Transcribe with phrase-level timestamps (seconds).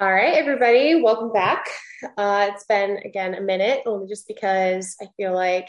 [0.00, 1.66] All right, everybody, welcome back.
[2.16, 5.66] Uh, it's been again a minute, only just because I feel like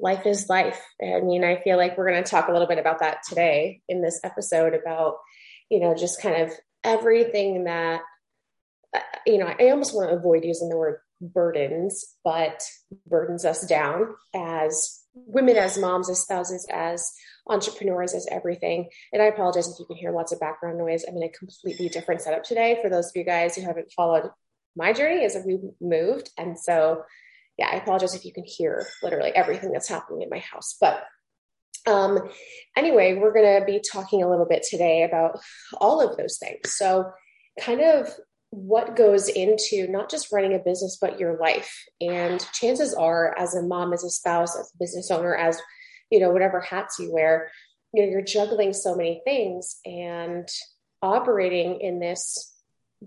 [0.00, 0.80] life is life.
[1.02, 3.82] I mean, I feel like we're going to talk a little bit about that today
[3.90, 5.16] in this episode about,
[5.68, 6.52] you know, just kind of
[6.82, 8.00] everything that,
[8.96, 12.62] uh, you know, I almost want to avoid using the word burdens, but
[13.06, 17.12] burdens us down as women, as moms, as spouses, as
[17.48, 18.88] entrepreneurs is everything.
[19.12, 21.04] And I apologize if you can hear lots of background noise.
[21.06, 24.30] I'm in a completely different setup today for those of you guys who haven't followed
[24.76, 26.30] my journey as we moved.
[26.38, 27.02] And so,
[27.58, 30.76] yeah, I apologize if you can hear literally everything that's happening in my house.
[30.80, 31.04] But
[31.86, 32.30] um,
[32.76, 35.40] anyway, we're going to be talking a little bit today about
[35.78, 36.76] all of those things.
[36.76, 37.10] So,
[37.60, 38.08] kind of
[38.50, 41.84] what goes into not just running a business, but your life.
[42.00, 45.60] And chances are, as a mom, as a spouse, as a business owner, as
[46.12, 47.50] you know, whatever hats you wear,
[47.94, 50.46] you know, you're juggling so many things and
[51.00, 52.50] operating in this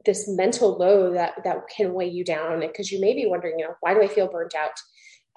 [0.04, 3.66] this mental load that that can weigh you down because you may be wondering, you
[3.66, 4.72] know, why do I feel burnt out?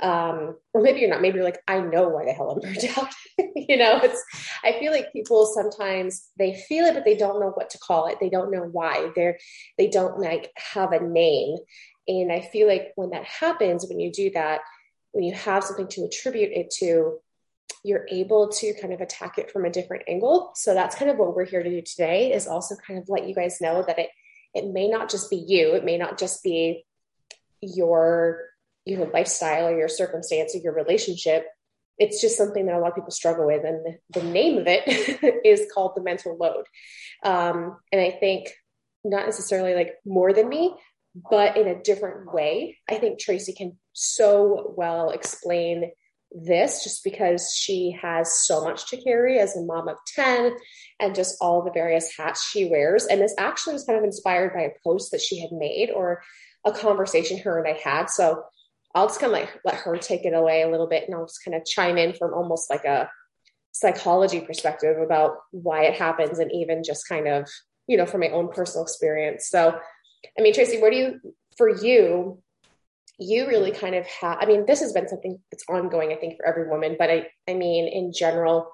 [0.00, 2.84] Um, or maybe you're not, maybe you're like, I know why the hell I'm burnt
[2.98, 3.12] out.
[3.54, 4.24] you know, it's
[4.64, 8.06] I feel like people sometimes they feel it, but they don't know what to call
[8.06, 8.16] it.
[8.18, 9.10] They don't know why.
[9.14, 9.38] They're
[9.76, 11.56] they don't like have a name.
[12.08, 14.62] And I feel like when that happens, when you do that,
[15.12, 17.18] when you have something to attribute it to,
[17.84, 20.52] you're able to kind of attack it from a different angle.
[20.54, 23.28] So that's kind of what we're here to do today is also kind of let
[23.28, 24.10] you guys know that it
[24.54, 26.84] it may not just be you, it may not just be
[27.60, 28.44] your
[28.84, 31.46] your lifestyle or your circumstance or your relationship.
[31.98, 33.64] It's just something that a lot of people struggle with.
[33.64, 34.84] And the, name of it
[35.44, 36.64] is called the mental load.
[37.24, 38.50] Um, and I think
[39.04, 40.74] not necessarily like more than me,
[41.30, 42.78] but in a different way.
[42.88, 45.90] I think Tracee can so well explain
[46.32, 50.54] this just because she has so much to carry as a mom of 10
[51.00, 53.06] and just all the various hats she wears.
[53.06, 56.22] And this actually was kind of inspired by a post that she had made or
[56.64, 58.10] a conversation her and I had.
[58.10, 58.42] So
[58.94, 61.26] I'll just kind of like let her take it away a little bit and I'll
[61.26, 63.08] just kind of chime in from almost like a
[63.72, 67.48] psychology perspective about why it happens and even just kind of,
[67.86, 69.48] you know, from my own personal experience.
[69.48, 69.78] So,
[70.38, 71.20] I mean, Tracee, where do you,
[71.56, 72.42] for you,
[73.18, 76.36] you really kind of have, I mean, this has been something that's ongoing, I think,
[76.36, 78.70] for every woman, but I, I mean, in general,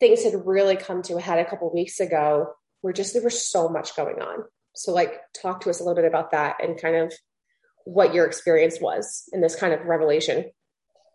[0.00, 3.48] things had really come to a head a couple weeks ago where just there was
[3.48, 4.44] so much going on.
[4.74, 7.12] So, like, talk to us a little bit about that and kind of
[7.84, 10.50] what your experience was in this kind of revelation.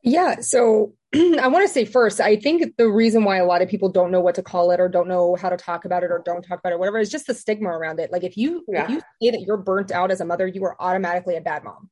[0.04, 0.40] Yeah.
[0.40, 3.90] So I want to say first, I think the reason why a lot of people
[3.90, 6.22] don't know what to call it or don't know how to talk about it or
[6.24, 8.12] don't talk about it, whatever, is just the stigma around it.
[8.12, 8.84] Like if you yeah.
[8.84, 11.64] if you say that you're burnt out as a mother, you are automatically a bad
[11.64, 11.90] mom.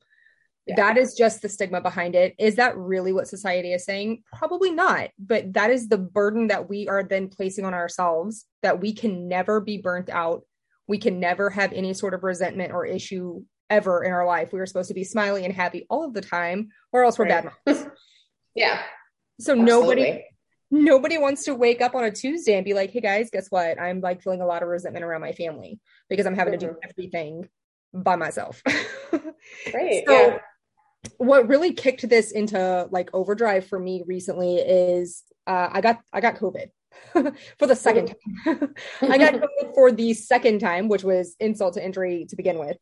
[0.68, 0.76] Yeah.
[0.76, 2.36] That is just the stigma behind it.
[2.38, 4.24] Is that really what society is saying?
[4.34, 5.10] Probably not.
[5.18, 9.30] But that is the burden that we are then placing on ourselves that we can
[9.30, 10.44] never be burnt out.
[10.86, 14.52] We can never have any sort of resentment or issue ever in our life.
[14.52, 17.30] We are supposed to be smiling and happy all of the time, or else we're
[17.30, 17.46] right.
[17.46, 17.88] bad moms.
[18.56, 18.82] yeah.
[19.40, 19.66] So Absolutely.
[19.66, 20.24] nobody
[20.70, 23.80] nobody wants to wake up on a Tuesday and be like, hey guys, guess what?
[23.80, 25.80] I'm like feeling a lot of resentment around my family
[26.10, 26.60] because I'm having mm-hmm.
[26.60, 26.90] to do mm-hmm.
[26.90, 27.50] everything
[27.94, 28.62] by myself.
[29.74, 30.04] Right.
[30.06, 30.40] so yeah
[31.18, 36.22] what really kicked this into like overdrive for me recently is uh, I got I
[36.22, 36.68] got COVID
[37.60, 38.74] for the second time.
[39.02, 42.78] I got COVID for the second time, which was insult to injury to begin with.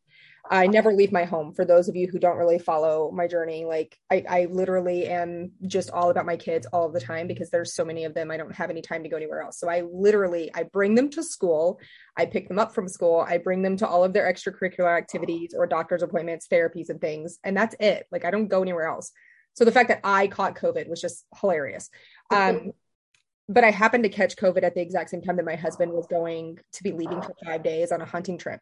[0.49, 1.53] I never leave my home.
[1.53, 5.51] For those of you who don't really follow my journey, like I, I literally am
[5.65, 8.29] just all about my kids all the time because there's so many of them.
[8.29, 9.59] I don't have any time to go anywhere else.
[9.59, 11.79] So I literally I bring them to school.
[12.15, 13.25] I pick them up from school.
[13.27, 17.39] I bring them to all of their extracurricular activities or doctor's appointments, therapies, and things.
[17.43, 18.05] And that's it.
[18.11, 19.11] Like I don't go anywhere else.
[19.53, 21.89] So the fact that I caught COVID was just hilarious.
[22.29, 22.71] Um,
[23.49, 26.07] but I happened to catch COVID at the exact same time that my husband was
[26.07, 28.59] going to be leaving for five days on a hunting trip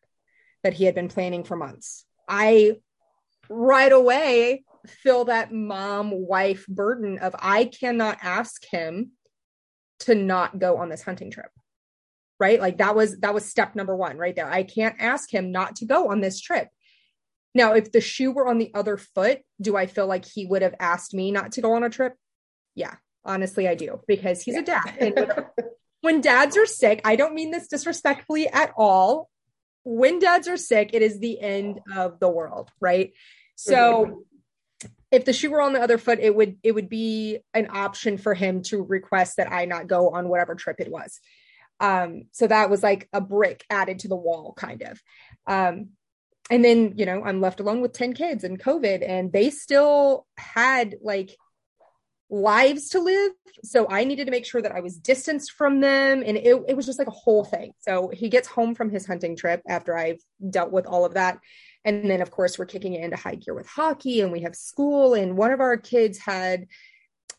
[0.63, 2.05] that he had been planning for months.
[2.27, 2.77] I
[3.49, 9.11] right away feel that mom wife burden of I cannot ask him
[9.99, 11.49] to not go on this hunting trip.
[12.39, 12.59] Right?
[12.59, 14.49] Like that was that was step number 1 right there.
[14.49, 16.67] I can't ask him not to go on this trip.
[17.55, 20.63] Now, if the shoe were on the other foot, do I feel like he would
[20.63, 22.15] have asked me not to go on a trip?
[22.73, 24.61] Yeah, honestly, I do because he's yeah.
[24.61, 24.97] a dad.
[24.99, 25.45] And
[26.01, 29.29] when dads are sick, I don't mean this disrespectfully at all
[29.83, 33.13] when dads are sick, it is the end of the world, right?
[33.55, 34.23] So
[35.11, 38.17] if the shoe were on the other foot, it would it would be an option
[38.17, 41.19] for him to request that I not go on whatever trip it was.
[41.79, 45.01] Um, so that was like a brick added to the wall, kind of.
[45.47, 45.89] Um,
[46.49, 50.25] and then you know I'm left alone with ten kids and COVID, and they still
[50.37, 51.37] had like
[52.33, 53.31] lives to live.
[53.63, 56.23] So I needed to make sure that I was distanced from them.
[56.25, 57.73] And it, it was just like a whole thing.
[57.79, 60.19] So he gets home from his hunting trip after I've
[60.49, 61.39] dealt with all of that.
[61.85, 64.55] And then, of course, we're kicking it into high gear with hockey and we have
[64.55, 65.13] school.
[65.13, 66.65] And one of our kids had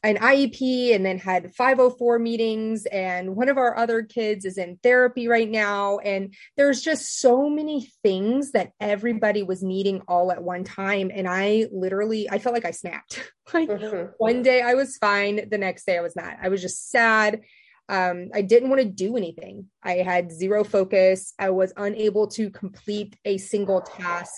[0.04, 2.84] an IEP and then had 504 meetings.
[2.86, 5.98] And one of our other kids is in therapy right now.
[5.98, 11.10] And there's just so many things that everybody was needing all at one time.
[11.12, 13.32] And I literally, I felt like I snapped.
[13.54, 14.12] like mm-hmm.
[14.18, 16.36] one day I was fine, the next day I was not.
[16.40, 17.40] I was just sad.
[17.88, 19.68] Um, I didn't want to do anything.
[19.82, 21.32] I had zero focus.
[21.38, 24.34] I was unable to complete a single task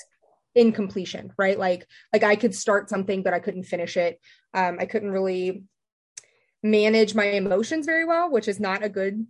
[0.57, 4.19] in completion right like like i could start something but i couldn't finish it
[4.57, 5.63] um, i couldn't really
[6.63, 9.27] manage my emotions very well which is not a good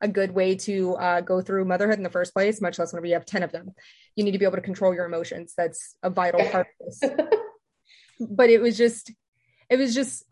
[0.00, 3.06] a good way to uh, go through motherhood in the first place much less whenever
[3.06, 3.70] you have 10 of them.
[4.16, 5.54] You need to be able to control your emotions.
[5.56, 7.10] That's a vital part of this.
[8.22, 9.10] But it was just
[9.70, 10.24] it was just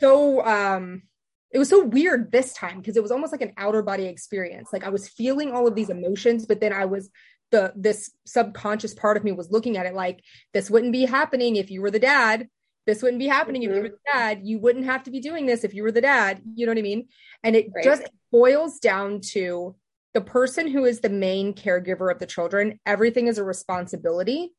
[0.00, 1.02] so um
[1.50, 4.70] it was so weird this time because it was almost like an outer body experience.
[4.72, 7.10] Like i was feeling all of these emotions but then i was
[7.50, 10.22] the this subconscious part of me was looking at it like
[10.54, 12.48] this wouldn't be happening if you were the dad
[12.88, 13.70] this wouldn't be happening mm-hmm.
[13.70, 15.92] if you were the dad you wouldn't have to be doing this if you were
[15.92, 17.06] the dad you know what i mean
[17.44, 17.84] and it right.
[17.84, 18.02] just
[18.32, 19.76] boils down to
[20.14, 24.50] the person who is the main caregiver of the children everything is a responsibility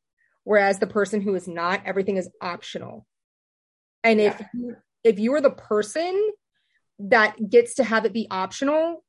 [0.44, 3.04] whereas the person who is not everything is optional
[4.04, 4.28] and yeah.
[4.28, 6.30] if you, if you are the person
[7.00, 9.04] that gets to have it be optional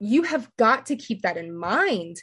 [0.00, 2.16] you have got to keep that in mind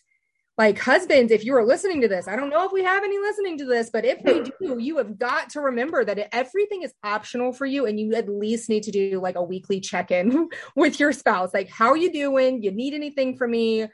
[0.58, 3.18] like husbands if you are listening to this i don't know if we have any
[3.18, 6.94] listening to this but if we do you have got to remember that everything is
[7.04, 11.00] optional for you and you at least need to do like a weekly check-in with
[11.00, 12.62] your spouse like how are you doing?
[12.62, 13.88] You need anything from me?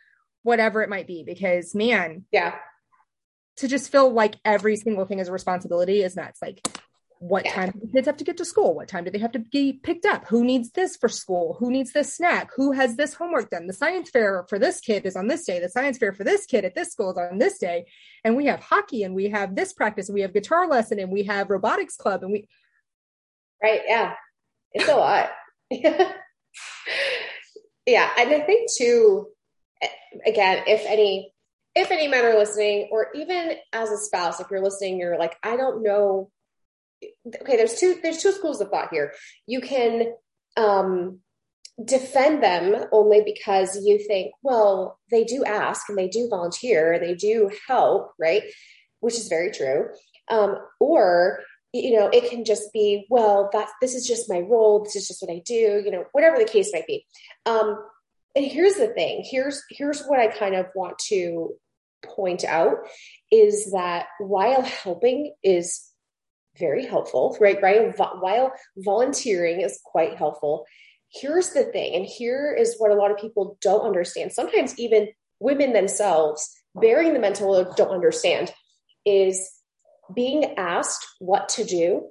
[0.44, 2.56] Whatever it might be because man yeah.
[3.58, 6.40] to just feel like every single thing is a responsibility is nuts.
[6.42, 6.66] Like
[7.20, 8.76] what time do the kids have to get to school?
[8.76, 10.28] What time do they have to be picked up?
[10.28, 11.58] Who needs this for school?
[11.60, 12.50] Who needs this snack?
[12.56, 13.68] Who has this homework done?
[13.68, 15.60] The science fair for this kid is on this day.
[15.60, 17.86] The science fair for this kid at this school is on this day.
[18.24, 21.12] And we have hockey and we have this practice and we have guitar lesson and
[21.12, 22.48] we have robotics club and we
[23.62, 24.14] right yeah.
[24.74, 25.30] It's a lot.
[27.88, 29.28] Yeah and i think too
[30.26, 31.32] again if any
[31.74, 35.38] if any men are listening or even as a spouse if you're listening you're like
[35.42, 36.30] i don't know
[37.04, 39.14] okay there's two there's two schools of thought here.
[39.46, 40.14] You can
[40.56, 41.20] um
[41.84, 47.04] defend them only because you think well they do ask and they do volunteer and
[47.04, 48.44] they do help right?
[49.00, 49.90] Which is very true.
[50.30, 51.40] Um or
[51.74, 55.08] you know it can just be well that this is just my role this is
[55.08, 57.06] just what i do you know whatever the case might be.
[57.46, 57.78] Um
[58.36, 61.56] and here's the thing here's here's what i kind of want to
[62.06, 62.78] point out
[63.32, 65.87] is that while helping is
[66.58, 67.62] very helpful, right?
[67.62, 67.94] Right.
[67.98, 70.66] While volunteering is quite helpful,
[71.14, 74.32] here's the thing, and here is what a lot of people don't understand.
[74.32, 75.10] Sometimes even
[75.40, 78.54] women themselves bearing the mental load don't understand
[79.06, 79.52] is
[80.14, 82.10] being asked what to do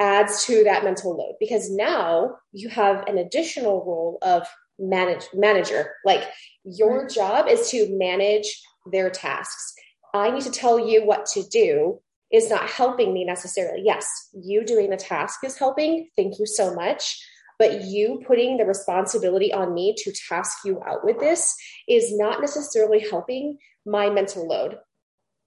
[0.00, 4.46] adds to that mental load because now you have an additional role of
[4.78, 6.24] manage manager like
[6.64, 9.72] your job is to manage their tasks
[10.12, 12.00] i need to tell you what to do
[12.32, 13.82] is not helping me necessarily.
[13.84, 16.08] Yes, you doing the task is helping.
[16.16, 17.22] Thank you so much.
[17.58, 21.54] But you putting the responsibility on me to task you out with this
[21.88, 24.78] is not necessarily helping my mental load.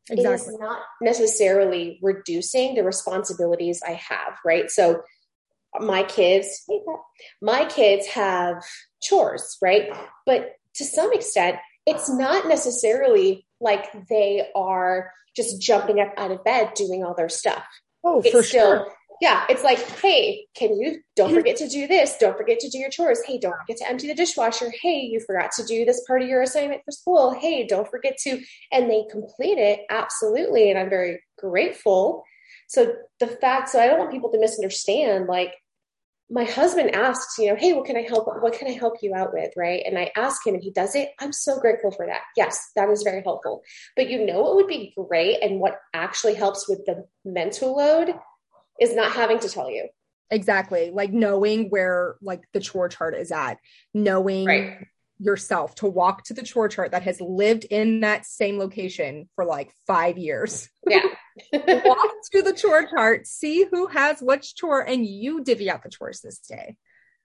[0.09, 0.31] Exactly.
[0.31, 4.71] It is not necessarily reducing the responsibilities I have, right?
[4.71, 5.01] So
[5.79, 6.65] my kids,
[7.41, 8.63] my kids have
[9.01, 9.89] chores, right?
[10.25, 16.43] But to some extent, it's not necessarily like they are just jumping up out of
[16.43, 17.65] bed doing all their stuff.
[18.03, 18.93] Oh, it's for still, sure.
[19.19, 22.17] Yeah, it's like, hey, can you don't forget to do this?
[22.19, 23.19] Don't forget to do your chores.
[23.25, 24.71] Hey, don't forget to empty the dishwasher.
[24.81, 27.33] Hey, you forgot to do this part of your assignment for school.
[27.33, 28.39] Hey, don't forget to,
[28.71, 30.69] and they complete it absolutely.
[30.69, 32.23] And I'm very grateful.
[32.67, 35.53] So the fact, so I don't want people to misunderstand like
[36.29, 38.27] my husband asks, you know, hey, what can I help?
[38.41, 39.51] What can I help you out with?
[39.55, 39.83] Right.
[39.85, 41.09] And I ask him and he does it.
[41.19, 42.21] I'm so grateful for that.
[42.35, 43.63] Yes, that is very helpful.
[43.95, 48.13] But you know what would be great and what actually helps with the mental load
[48.79, 49.87] is not having to tell you.
[50.29, 50.91] Exactly.
[50.91, 53.57] Like knowing where like the chore chart is at,
[53.93, 54.87] knowing right
[55.19, 59.45] yourself to walk to the chore chart that has lived in that same location for
[59.45, 60.69] like five years.
[60.87, 61.03] Yeah.
[61.53, 65.89] walk to the chore chart, see who has which chore, and you divvy out the
[65.89, 66.75] chores this day.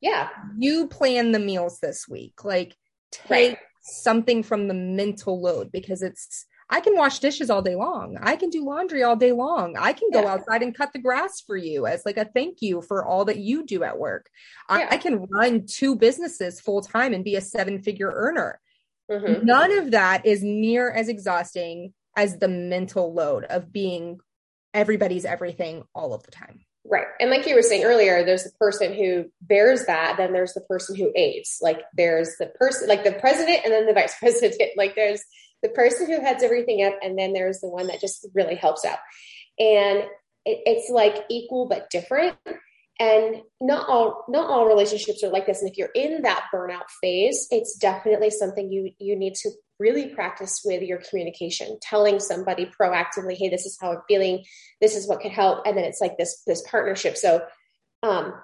[0.01, 0.29] Yeah.
[0.59, 2.45] You plan the meals this week.
[2.45, 2.77] Like
[3.11, 3.59] take right.
[3.83, 8.17] something from the mental load because it's I can wash dishes all day long.
[8.21, 9.77] I can do laundry all day long.
[9.79, 10.33] I can go yeah.
[10.33, 13.39] outside and cut the grass for you as like a thank you for all that
[13.39, 14.31] you do at work.
[14.71, 14.77] Yeah.
[14.77, 18.61] I, I, can run two businesses full time and be a seven figure earner.
[19.11, 19.45] Mm-hmm.
[19.45, 24.19] None of that is near as exhausting as the mental load of being
[24.75, 26.61] everybody's everything all of the time.
[26.85, 27.07] Right.
[27.21, 30.63] And like you were saying earlier, there's the person who bears that, then there's the
[30.63, 31.59] person who aids.
[31.61, 34.73] Like there's the person, like the president and then the vice president.
[34.77, 35.23] Like there's
[35.63, 38.85] the person who heads everything up, and then there's the one that just really helps
[38.85, 38.99] out.
[39.59, 40.05] And
[40.45, 42.37] it, it's like equal but different.
[43.01, 45.61] And not all not all relationships are like this.
[45.61, 50.09] And if you're in that burnout phase, it's definitely something you you need to really
[50.09, 54.45] practice with your communication, telling somebody proactively, hey, this is how I'm feeling,
[54.81, 55.67] this is what could help.
[55.67, 57.17] And then it's like this this partnership.
[57.17, 57.45] So
[58.03, 58.35] um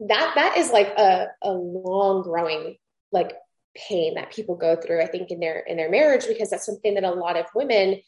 [0.00, 2.76] that that is like a, a long growing
[3.12, 3.32] like
[3.76, 6.94] pain that people go through, I think, in their in their marriage, because that's something
[6.94, 8.00] that a lot of women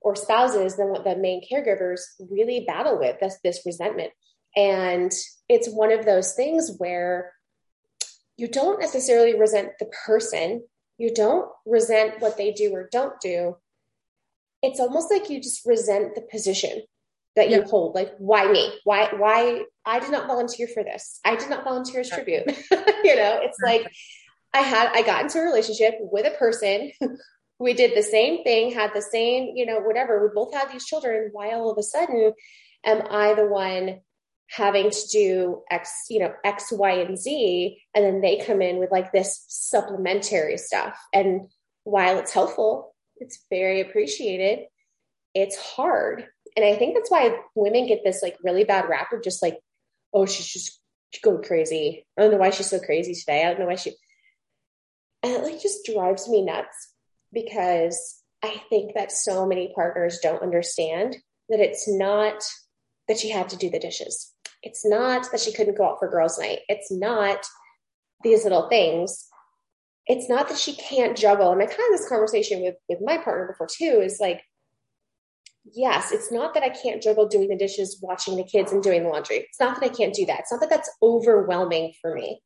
[0.00, 4.12] or spouses, then the main caregivers really battle with this this resentment.
[4.56, 5.12] And
[5.48, 7.32] it's one of those things where
[8.36, 10.62] you don't necessarily resent the person,
[10.98, 13.56] you don't resent what they do or don't do.
[14.62, 16.82] It's almost like you just resent the position
[17.34, 17.94] that you hold.
[17.94, 18.72] Like, why me?
[18.84, 21.18] Why, why I did not volunteer for this.
[21.24, 22.44] I did not volunteer as tribute.
[22.70, 23.90] you know, it's like
[24.54, 26.92] I had, I got into a relationship with a person.
[27.58, 30.22] we did the same thing, had the same, you know, whatever.
[30.22, 31.30] We both had these children.
[31.32, 32.32] Why all of a sudden
[32.84, 34.00] am I the one
[34.50, 37.78] having to do X, you know, X, Y, and Z?
[37.94, 40.98] And then they come in with like this supplementary stuff.
[41.12, 41.48] And
[41.84, 44.66] while it's helpful, it's very appreciated.
[45.34, 46.26] It's hard.
[46.56, 49.58] And I think that's why women get this like really bad rap of just like,
[50.12, 50.80] oh, she's just
[51.22, 52.06] going crazy.
[52.18, 53.44] I don't know why she's so crazy today.
[53.44, 53.92] I don't know why she
[55.22, 56.94] and it like just drives me nuts
[57.32, 61.16] because I think that so many partners don't understand
[61.48, 62.42] that it's not
[63.08, 64.32] that she had to do the dishes.
[64.62, 66.60] It's not that she couldn't go out for girls' night.
[66.68, 67.44] It's not
[68.22, 69.28] these little things.
[70.06, 71.52] It's not that she can't juggle.
[71.52, 74.42] And I kind of this conversation with with my partner before too is like,
[75.72, 79.04] yes, it's not that I can't juggle doing the dishes, watching the kids, and doing
[79.04, 79.38] the laundry.
[79.38, 80.40] It's not that I can't do that.
[80.40, 82.40] It's not that that's overwhelming for me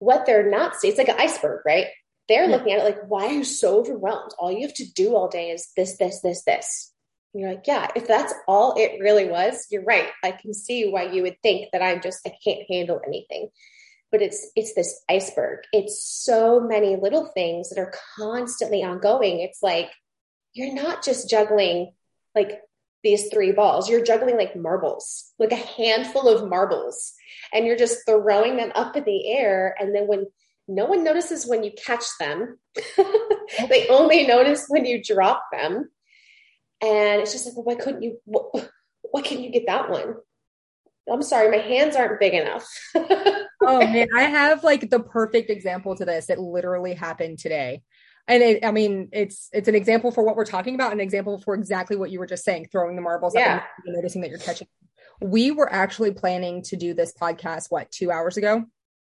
[0.00, 1.86] what they're not seeing, it's like an iceberg, right?
[2.28, 2.56] They're yeah.
[2.56, 4.32] looking at it like, why are you so overwhelmed?
[4.38, 6.92] All you have to do all day is this, this, this, this.
[7.32, 10.08] And you're like, yeah, if that's all it really was, you're right.
[10.24, 13.50] I can see why you would think that I'm just, I can't handle anything.
[14.10, 15.60] But it's it's this iceberg.
[15.72, 19.38] It's so many little things that are constantly ongoing.
[19.38, 19.88] It's like
[20.52, 21.92] you're not just juggling
[22.34, 22.60] like
[23.02, 23.88] these three balls.
[23.88, 27.12] You're juggling like marbles, like a handful of marbles,
[27.52, 29.74] and you're just throwing them up in the air.
[29.78, 30.26] And then when
[30.68, 32.58] no one notices when you catch them,
[33.68, 35.90] they only notice when you drop them.
[36.82, 38.18] And it's just like, well, why couldn't you?
[38.24, 40.16] Why, can't you get that one?
[41.10, 42.68] I'm sorry, my hands aren't big enough.
[42.94, 46.30] oh man, I have like the perfect example to this.
[46.30, 47.82] It literally happened today
[48.30, 51.40] and it, I mean, it's it's an example for what we're talking about, an example
[51.40, 53.56] for exactly what you were just saying, throwing the marbles yeah.
[53.56, 54.68] up and noticing that you're catching.
[55.20, 58.64] We were actually planning to do this podcast what two hours ago.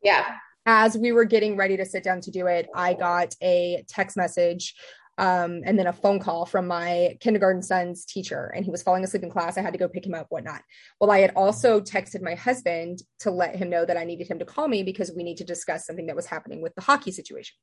[0.04, 0.36] Yeah.
[0.66, 4.18] As we were getting ready to sit down to do it, I got a text
[4.18, 4.76] message
[5.18, 9.06] um, and then a phone call from my kindergarten son's teacher, and he was falling
[9.06, 9.58] asleep in class.
[9.58, 10.62] I had to go pick him up, whatnot.
[11.00, 14.40] Well, I had also texted my husband to let him know that I needed him
[14.40, 17.12] to call me because we need to discuss something that was happening with the hockey
[17.12, 17.56] situation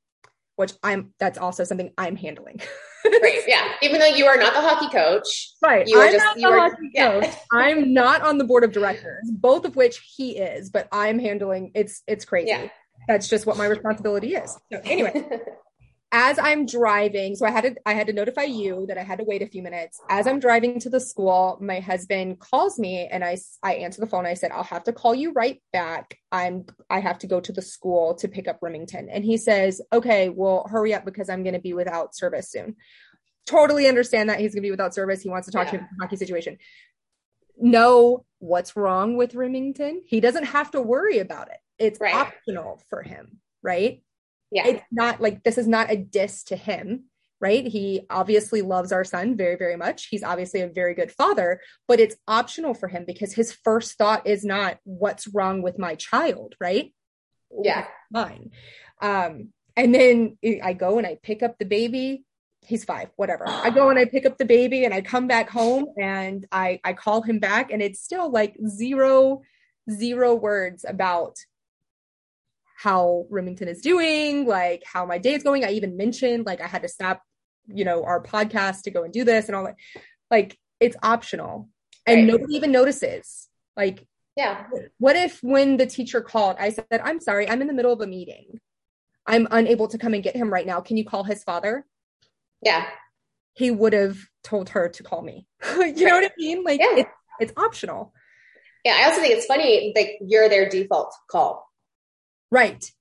[0.55, 2.61] which I'm that's also something I'm handling.
[3.05, 3.41] right.
[3.47, 3.73] Yeah.
[3.81, 5.51] Even though you are not the hockey coach.
[5.61, 5.87] Right.
[5.87, 7.21] You are I'm just not the are, hockey yeah.
[7.21, 7.33] coach.
[7.51, 11.71] I'm not on the board of directors, both of which he is, but I'm handling
[11.75, 12.49] it's it's crazy.
[12.49, 12.67] Yeah.
[13.07, 14.57] That's just what my responsibility is.
[14.71, 15.25] So anyway,
[16.15, 19.17] as I'm driving, so I had to I had to notify you that I had
[19.17, 19.99] to wait a few minutes.
[20.09, 24.07] As I'm driving to the school, my husband calls me and I I answer the
[24.07, 24.19] phone.
[24.19, 26.19] and I said, "I'll have to call you right back.
[26.31, 29.81] I'm I have to go to the school to pick up Remington." And he says,
[29.91, 32.75] "Okay, well, hurry up because I'm going to be without service soon."
[33.47, 35.21] Totally understand that he's going to be without service.
[35.21, 35.71] He wants to talk yeah.
[35.71, 36.57] to me about the hockey situation.
[37.57, 40.03] Know what's wrong with Remington.
[40.05, 41.57] He doesn't have to worry about it.
[41.79, 42.13] It's right.
[42.13, 44.03] optional for him, right?
[44.53, 44.67] Yeah.
[44.67, 47.05] It's not like this is not a diss to him,
[47.41, 47.65] right?
[47.65, 50.07] He obviously loves our son very, very much.
[50.11, 54.27] He's obviously a very good father, but it's optional for him because his first thought
[54.27, 56.93] is not what's wrong with my child, right?
[57.63, 57.87] Yeah.
[58.11, 58.51] Mine.
[59.01, 62.23] Um, and then I go and I pick up the baby.
[62.61, 63.45] He's five, whatever.
[63.47, 66.79] I go and I pick up the baby and I come back home and I
[66.83, 69.41] I call him back and it's still like zero
[69.89, 71.37] zero words about
[72.83, 75.63] how Remington is doing, like how my day is going.
[75.63, 77.21] I even mentioned like I had to stop
[77.67, 79.75] you know, our podcast to go and do this and all that.
[80.29, 81.69] Like it's optional
[82.05, 82.25] and right.
[82.25, 83.47] nobody even notices.
[83.75, 84.65] Like, yeah.
[84.97, 88.01] What if when the teacher called, I said, I'm sorry, I'm in the middle of
[88.01, 88.59] a meeting.
[89.25, 90.81] I'm unable to come and get him right now.
[90.81, 91.85] Can you call his father?
[92.61, 92.85] Yeah.
[93.53, 95.47] He would have told her to call me.
[95.77, 96.63] you know what I mean?
[96.63, 96.97] Like yeah.
[96.97, 97.09] it's,
[97.39, 98.13] it's optional.
[98.83, 98.97] Yeah.
[98.99, 101.65] I also think it's funny, like you're their default call.
[102.53, 102.91] Right.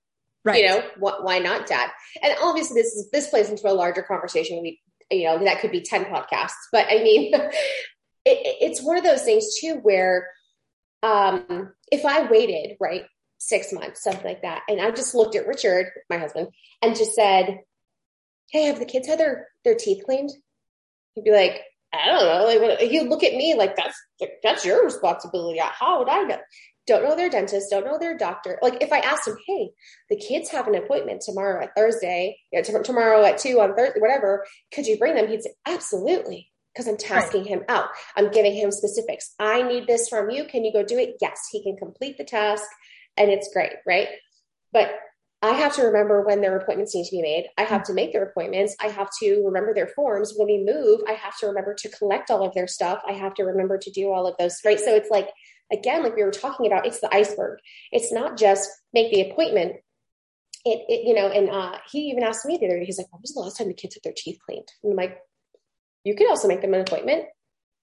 [0.44, 0.62] Right.
[0.62, 1.90] You know, wh- why not dad?
[2.23, 4.62] And obviously this is, this plays into a larger conversation.
[4.62, 4.80] We,
[5.11, 7.50] you know, that could be 10 podcasts, but I mean, it,
[8.25, 10.30] it's one of those things too, where,
[11.02, 13.04] um, if I waited, right,
[13.38, 14.62] six months, something like that.
[14.68, 16.49] And I just looked at Richard, my husband,
[16.80, 17.61] and just said,
[18.50, 20.30] Hey, have the kids had their, their teeth cleaned?
[21.14, 21.61] He'd be like,
[21.92, 22.66] I don't know.
[22.68, 23.97] Like he'd look at me like that's
[24.42, 25.61] that's your responsibility.
[25.61, 26.38] How would I know?
[26.87, 28.59] Don't know their dentist, don't know their doctor.
[28.61, 29.71] Like if I asked him, hey,
[30.11, 33.77] the kids have an appointment tomorrow at Thursday, you know, t- tomorrow at two on
[33.77, 35.29] Thursday, whatever, could you bring them?
[35.29, 37.51] He'd say, absolutely because I'm tasking right.
[37.51, 37.89] him out.
[38.17, 39.35] I'm giving him specifics.
[39.39, 40.45] I need this from you.
[40.45, 41.17] Can you go do it?
[41.21, 42.65] Yes, he can complete the task
[43.17, 44.09] and it's great, right?
[44.73, 44.91] But
[45.43, 47.49] I have to remember when their appointments need to be made.
[47.59, 47.87] I have hmm.
[47.87, 48.77] to make their appointments.
[48.81, 50.35] I have to remember their forms.
[50.37, 53.03] When we move, I have to remember to collect all of their stuff.
[53.07, 54.79] I have to remember to do all of those, right?
[54.79, 55.29] So it's like,
[55.73, 57.59] again, like we were talking about, it's the iceberg.
[57.91, 59.76] It's not just make the appointment.
[60.64, 63.12] It, it you know, and uh, he even asked me the other day, he's like,
[63.12, 64.69] when was the last time the kids had their teeth cleaned?
[64.83, 65.19] And I'm like,
[66.05, 67.25] you could also make them an appointment.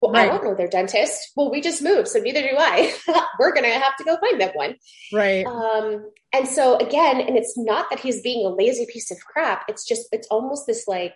[0.02, 0.30] Well, right.
[0.30, 1.32] I don't know their dentist.
[1.36, 2.94] Well, we just moved, so neither do I.
[3.40, 4.76] We're gonna have to go find that one.
[5.12, 5.46] Right.
[5.46, 9.66] Um, and so again, and it's not that he's being a lazy piece of crap.
[9.68, 11.16] It's just it's almost this like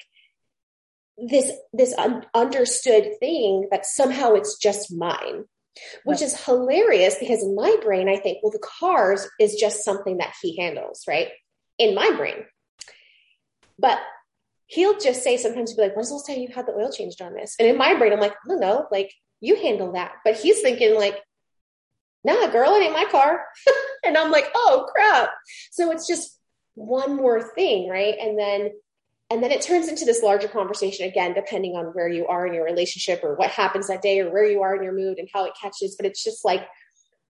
[1.17, 5.45] this this un- understood thing that somehow it's just mine,
[6.03, 10.17] which is hilarious because in my brain I think, well, the cars is just something
[10.17, 11.29] that he handles, right?
[11.79, 12.45] In my brain.
[13.79, 13.99] But
[14.67, 16.91] he'll just say sometimes he'll be like, when's the last time you had the oil
[16.91, 17.55] changed on this?
[17.59, 20.13] And in my brain, I'm like, I don't know, like you handle that.
[20.23, 21.19] But he's thinking like,
[22.23, 23.45] nah, girl, it ain't my car.
[24.05, 25.31] and I'm like, oh crap.
[25.71, 26.39] So it's just
[26.75, 28.15] one more thing, right?
[28.19, 28.71] And then
[29.29, 32.53] and then it turns into this larger conversation again, depending on where you are in
[32.53, 35.27] your relationship or what happens that day or where you are in your mood and
[35.33, 35.95] how it catches.
[35.95, 36.67] But it's just like,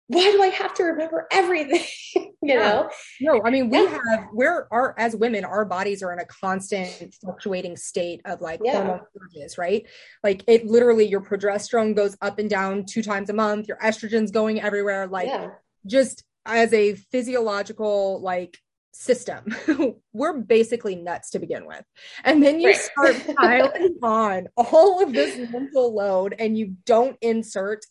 [0.06, 1.84] why do I have to remember everything?
[2.14, 2.54] you yeah.
[2.54, 2.90] know?
[3.20, 3.98] No, I mean, we yeah.
[4.10, 8.60] have, we're, our, as women, our bodies are in a constant fluctuating state of like
[8.64, 8.76] yeah.
[8.76, 9.86] hormone surges, right?
[10.22, 14.30] Like it literally, your progesterone goes up and down two times a month, your estrogen's
[14.30, 15.08] going everywhere.
[15.08, 15.50] Like
[15.86, 18.56] just as a physiological, like,
[19.00, 19.54] system
[20.12, 21.84] we're basically nuts to begin with
[22.24, 22.76] and then you right.
[22.76, 27.84] start piling on all of this mental load and you don't insert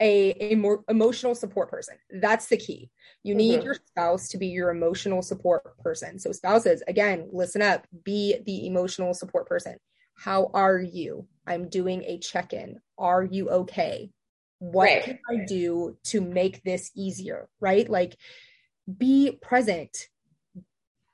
[0.00, 1.96] a, a more emotional support person.
[2.10, 2.90] That's the key.
[3.22, 3.66] You need mm-hmm.
[3.66, 6.18] your spouse to be your emotional support person.
[6.18, 9.76] So, spouses, again, listen up, be the emotional support person.
[10.14, 11.26] How are you?
[11.46, 12.80] I'm doing a check in.
[12.98, 14.10] Are you okay?
[14.58, 15.04] What right.
[15.04, 17.48] can I do to make this easier?
[17.60, 17.88] Right?
[17.88, 18.16] Like,
[18.98, 20.08] be present,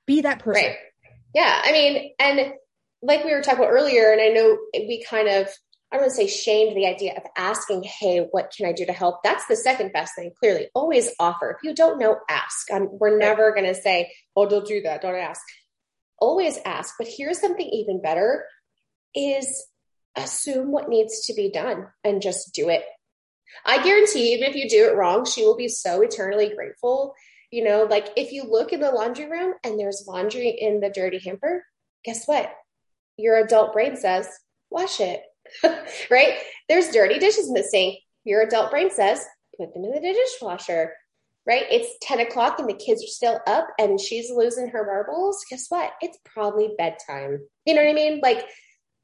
[0.06, 0.64] be that person.
[0.64, 0.76] Right.
[1.34, 1.60] Yeah.
[1.64, 2.52] I mean, and
[3.02, 5.48] like we were talking about earlier, and I know we kind of
[5.92, 8.84] I don't want to say shamed the idea of asking, hey, what can I do
[8.86, 9.22] to help?
[9.22, 10.32] That's the second best thing.
[10.38, 11.50] Clearly, always offer.
[11.50, 12.70] If you don't know, ask.
[12.72, 15.02] Um, we're never going to say, oh, don't do that.
[15.02, 15.40] Don't ask.
[16.18, 16.94] Always ask.
[16.98, 18.44] But here's something even better
[19.14, 19.64] is
[20.16, 22.82] assume what needs to be done and just do it.
[23.64, 27.14] I guarantee even if you do it wrong, she will be so eternally grateful.
[27.56, 30.90] You know, like if you look in the laundry room and there's laundry in the
[30.90, 31.64] dirty hamper,
[32.04, 32.52] guess what?
[33.16, 34.28] Your adult brain says,
[34.68, 35.22] wash it
[36.10, 36.34] right?
[36.68, 38.00] There's dirty dishes in the sink.
[38.24, 39.24] Your adult brain says,
[39.56, 40.92] put them in the dishwasher,
[41.46, 41.64] right?
[41.70, 45.42] It's 10 o'clock and the kids are still up and she's losing her marbles.
[45.48, 45.92] Guess what?
[46.02, 47.40] It's probably bedtime.
[47.64, 48.20] You know what I mean?
[48.22, 48.44] Like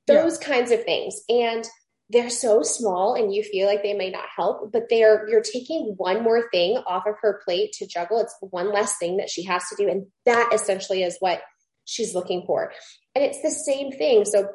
[0.07, 0.47] those yeah.
[0.47, 1.23] kinds of things.
[1.31, 1.67] And
[2.13, 5.95] they're so small and you feel like they may not help, but they're you're taking
[5.97, 8.21] one more thing off of her plate to juggle.
[8.21, 9.89] It's one less thing that she has to do.
[9.89, 11.41] And that essentially is what
[11.87, 12.71] she's looking for.
[13.15, 14.27] And it's the same thing.
[14.27, 14.49] So,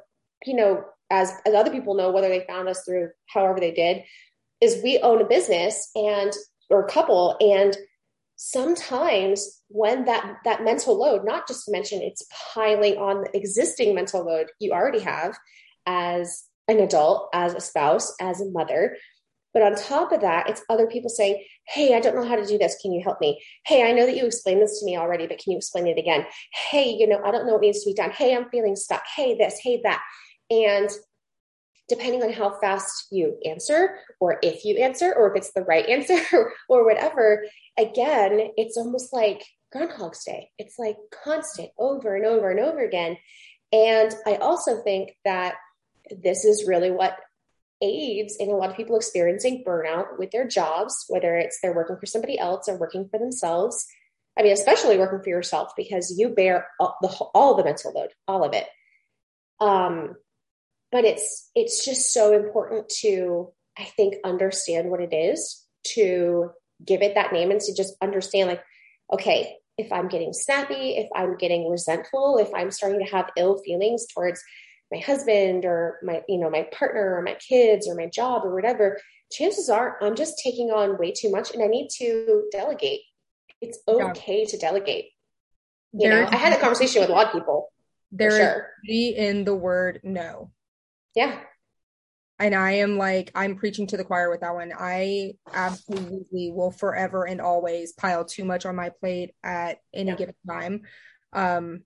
[0.46, 4.04] you know, as as other people know, whether they found us through however they did,
[4.62, 6.32] is we own a business and
[6.70, 7.76] or a couple and
[8.36, 13.96] sometimes when that that mental load not just to mention it's piling on the existing
[13.96, 15.36] mental load you already have
[15.88, 18.97] as an adult as a spouse as a mother.
[19.53, 22.45] But on top of that it's other people saying hey i don't know how to
[22.45, 22.77] do this.
[22.82, 23.41] Can you help me?
[23.65, 25.97] Hey i know that you explained this to me already but can you explain it
[25.97, 26.25] again?
[26.53, 28.12] Hey you know i don't know what needs to be done.
[28.12, 29.03] Hey i'm feeling stuck.
[29.15, 30.01] Hey this hey that.
[30.49, 30.89] And
[31.88, 35.86] depending on how fast you answer, or if you answer, or if it's the right
[35.89, 36.19] answer,
[36.69, 37.45] or whatever,
[37.77, 40.49] again, it's almost like Groundhog's Day.
[40.58, 43.17] It's like constant over and over and over again.
[43.71, 45.56] And I also think that
[46.12, 47.17] this is really what
[47.82, 51.98] aids in a lot of people experiencing burnout with their jobs, whether it's they're working
[51.98, 53.86] for somebody else or working for themselves.
[54.38, 58.10] I mean, especially working for yourself because you bear all the, all the mental load,
[58.28, 58.67] all of it.
[59.60, 60.15] Um,
[60.91, 65.65] but it's it's just so important to, I think, understand what it is
[65.96, 66.52] to
[66.84, 68.63] give it that name and to just understand, like,
[69.12, 73.58] okay, if I'm getting snappy, if I'm getting resentful, if I'm starting to have ill
[73.58, 74.41] feelings towards
[74.91, 78.54] my husband or my you know my partner or my kids or my job or
[78.54, 79.00] whatever
[79.32, 83.02] chances are i'm just taking on way too much and i need to delegate
[83.62, 84.47] it's okay yeah.
[84.47, 85.10] to delegate
[85.93, 87.69] you know i had a conversation with a lot of people
[88.12, 88.69] there sure.
[88.88, 90.52] is in the word no
[91.15, 91.39] yeah
[92.39, 96.71] and i am like i'm preaching to the choir with that one i absolutely will
[96.71, 100.15] forever and always pile too much on my plate at any yeah.
[100.15, 100.82] given time
[101.34, 101.82] um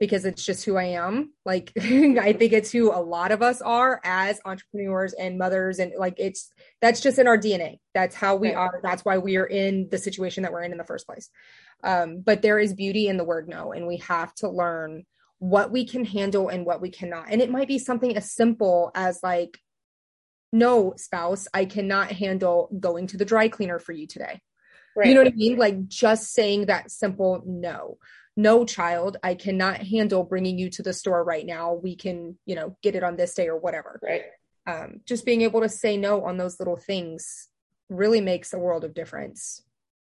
[0.00, 1.34] because it's just who I am.
[1.44, 5.92] Like I think it's who a lot of us are as entrepreneurs and mothers and
[5.96, 7.78] like it's that's just in our DNA.
[7.94, 8.80] That's how we are.
[8.82, 11.28] That's why we are in the situation that we're in in the first place.
[11.84, 15.04] Um, but there is beauty in the word no and we have to learn
[15.38, 17.26] what we can handle and what we cannot.
[17.30, 19.58] And it might be something as simple as like
[20.52, 24.40] no spouse, I cannot handle going to the dry cleaner for you today.
[24.96, 25.08] Right.
[25.08, 25.56] You know what I mean?
[25.56, 27.98] Like just saying that simple no
[28.42, 31.74] no child i cannot handle bringing you to the store right now.
[31.74, 34.00] We can you know get it on this day or whatever.
[34.02, 34.22] Right.
[34.66, 37.48] Um, just being able to say no on those little things
[37.88, 39.62] really makes a world of difference.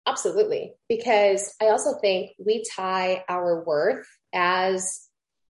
[0.06, 0.74] Absolutely.
[0.88, 5.08] Because i also think we tie our worth as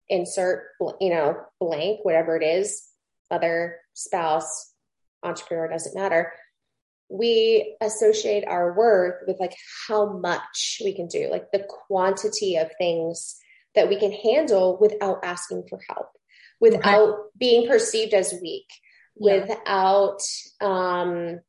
[0.09, 0.65] insert
[0.99, 2.83] you know blank whatever it is
[3.31, 4.73] other spouse
[5.23, 6.33] entrepreneur doesn't matter
[7.09, 9.55] we associate our worth with like
[9.87, 13.35] how much we can do, like the quantity of things
[13.75, 16.09] that we can handle without asking for help,
[16.59, 17.21] without okay.
[17.37, 18.67] being perceived as weak,
[19.15, 19.39] yeah.
[19.39, 20.19] without,
[20.61, 21.39] um,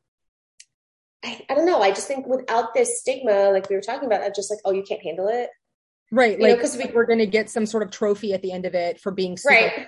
[1.25, 1.81] I, I don't know.
[1.81, 4.73] I just think without this stigma, like we were talking about, of just like, oh,
[4.73, 5.51] you can't handle it.
[6.11, 6.39] Right.
[6.39, 8.67] You like, because we, we're going to get some sort of trophy at the end
[8.67, 9.87] of it for being super- right.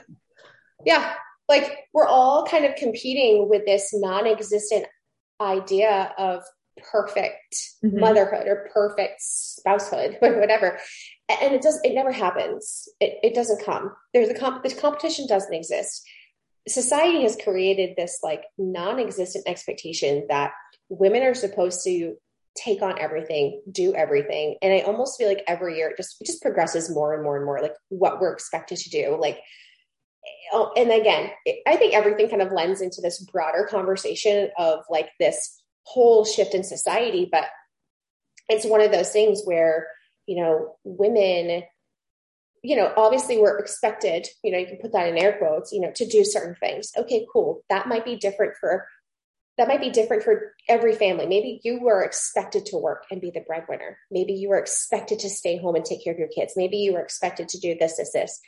[0.85, 1.15] Yeah.
[1.49, 4.87] Like we're all kind of competing with this non existent
[5.41, 6.43] idea of
[6.91, 8.01] perfect mm-hmm.
[8.01, 10.79] motherhood or perfect spousehood or whatever
[11.29, 12.89] and it does it never happens.
[13.01, 13.93] It, it doesn't come.
[14.15, 16.03] There's a comp the competition doesn't exist.
[16.69, 20.53] Society has created this like non-existent expectation that
[20.89, 22.17] women are supposed to
[22.57, 26.25] take on everything do everything and i almost feel like every year it just it
[26.25, 29.19] just progresses more and more and more like what we're expected to do.
[29.21, 29.41] Like
[30.53, 31.31] Oh, and again,
[31.67, 36.55] I think everything kind of lends into this broader conversation of like this whole shift
[36.55, 37.29] in society.
[37.31, 37.45] But
[38.49, 39.89] it's one of those things where,
[40.27, 41.65] you know, women,
[42.63, 45.81] you know, obviously we're expected, you know, you can put that in air quotes, you
[45.81, 46.93] know, to do certain things.
[46.97, 47.63] Okay, cool.
[47.69, 48.87] That might be different for
[49.59, 51.27] that might be different for every family.
[51.27, 53.99] Maybe you were expected to work and be the breadwinner.
[54.11, 56.53] Maybe you were expected to stay home and take care of your kids.
[56.57, 58.39] Maybe you were expected to do this, this, this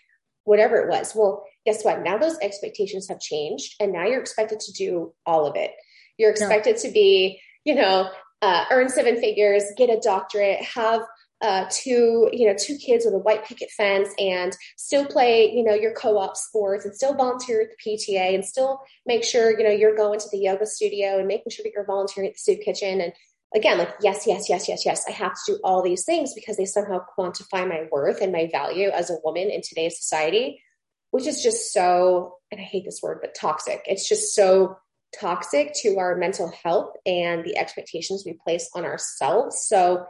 [0.48, 1.14] whatever it was.
[1.14, 2.02] Well, guess what?
[2.02, 5.72] Now those expectations have changed, and now you're expected to do all of it.
[6.16, 11.02] You're expected to be, you know, uh, earn seven figures, get a doctorate, have
[11.40, 15.62] uh, two, you know, two kids with a white picket fence, and still play, you
[15.62, 19.64] know, your co-op sports, and still volunteer at the PTA, and still make sure, you
[19.64, 22.40] know, you're going to the yoga studio and making sure that you're volunteering at the
[22.40, 23.12] soup kitchen, and
[23.54, 26.56] again, like, yes, yes, yes, yes, yes, I have to do all these things because
[26.56, 30.62] they somehow quantify my worth and my value as a woman in today's society,
[31.10, 33.82] which is just so, and I hate this word, but toxic.
[33.86, 34.76] It's just so
[35.18, 39.64] toxic to our mental health and the expectations we place on ourselves.
[39.66, 40.04] So,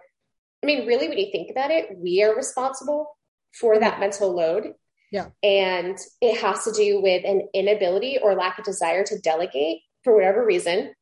[0.63, 3.17] I mean, really, when you think about it, we are responsible
[3.55, 4.75] for that mental load.
[5.13, 5.29] Yeah.
[5.43, 10.15] And it has to do with an inability or lack of desire to delegate for
[10.15, 10.93] whatever reason.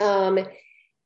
[0.00, 0.38] Um,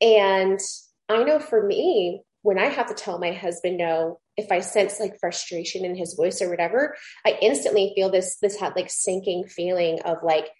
[0.05, 0.61] and
[1.09, 5.01] I know for me, when I have to tell my husband no, if I sense
[5.01, 9.45] like frustration in his voice or whatever, I instantly feel this this had like sinking
[9.45, 10.51] feeling of like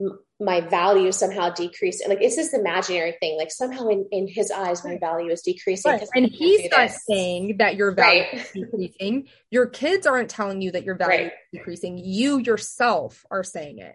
[0.00, 2.02] m- my value somehow decreased.
[2.08, 3.38] Like it's this imaginary thing.
[3.38, 5.92] Like somehow in, in his eyes, my value is decreasing.
[5.92, 6.08] Right.
[6.16, 8.34] And he's not saying that your value right.
[8.34, 9.28] is decreasing.
[9.50, 11.26] Your kids aren't telling you that your value right.
[11.26, 11.98] is decreasing.
[11.98, 13.94] You yourself are saying it.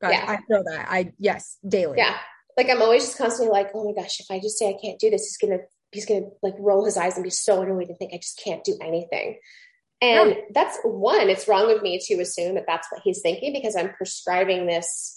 [0.00, 0.24] God, yeah.
[0.26, 0.86] I feel that.
[0.88, 1.98] I yes, daily.
[1.98, 2.16] Yeah
[2.58, 4.98] like I'm always just constantly like, oh my gosh, if I just say I can't
[4.98, 7.96] do this, he's gonna he's gonna like roll his eyes and be so annoyed and
[7.96, 9.38] think I just can't do anything.
[10.02, 10.36] And yeah.
[10.52, 13.94] that's one, it's wrong of me to assume that that's what he's thinking because I'm
[13.94, 15.16] prescribing this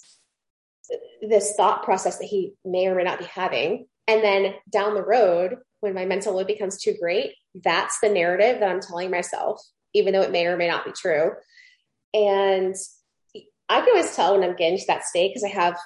[1.20, 3.86] this thought process that he may or may not be having.
[4.08, 8.60] And then down the road, when my mental load becomes too great, that's the narrative
[8.60, 9.60] that I'm telling myself
[9.94, 11.32] even though it may or may not be true.
[12.14, 12.74] And
[13.68, 15.76] I can always tell when I'm getting to that state because I have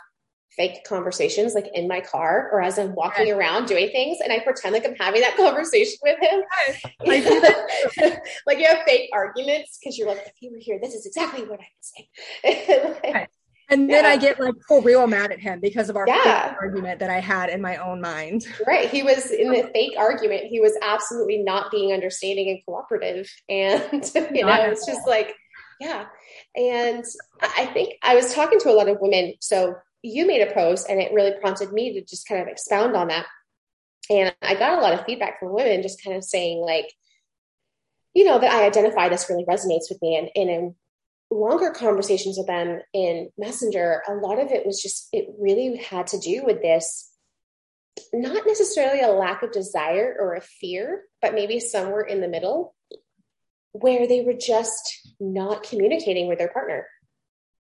[0.57, 3.37] fake conversations like in my car or as I'm walking yes.
[3.37, 6.43] around doing things and I pretend like I'm having that conversation with him.
[7.05, 8.19] Yes.
[8.47, 11.43] like you have fake arguments because you're like, if you were here, this is exactly
[11.43, 12.95] what I would say.
[13.13, 13.31] like,
[13.69, 14.11] and then yeah.
[14.11, 16.55] I get like for real mad at him because of our yeah.
[16.61, 18.47] argument that I had in my own mind.
[18.65, 18.89] Right.
[18.89, 20.45] He was in the fake argument.
[20.45, 23.29] He was absolutely not being understanding and cooperative.
[23.49, 23.83] And,
[24.15, 25.35] you not know, it's just like,
[25.81, 26.07] yeah.
[26.55, 27.05] And
[27.43, 29.35] I think I was talking to a lot of women.
[29.41, 29.75] So
[30.07, 33.09] you made a post and it really prompted me to just kind of expound on
[33.09, 33.27] that.
[34.09, 36.93] And I got a lot of feedback from women just kind of saying, like,
[38.15, 40.17] you know, that I identify this really resonates with me.
[40.17, 40.75] And, and in
[41.31, 46.07] longer conversations with them in Messenger, a lot of it was just, it really had
[46.09, 47.11] to do with this
[48.13, 52.75] not necessarily a lack of desire or a fear, but maybe somewhere in the middle
[53.73, 56.87] where they were just not communicating with their partner.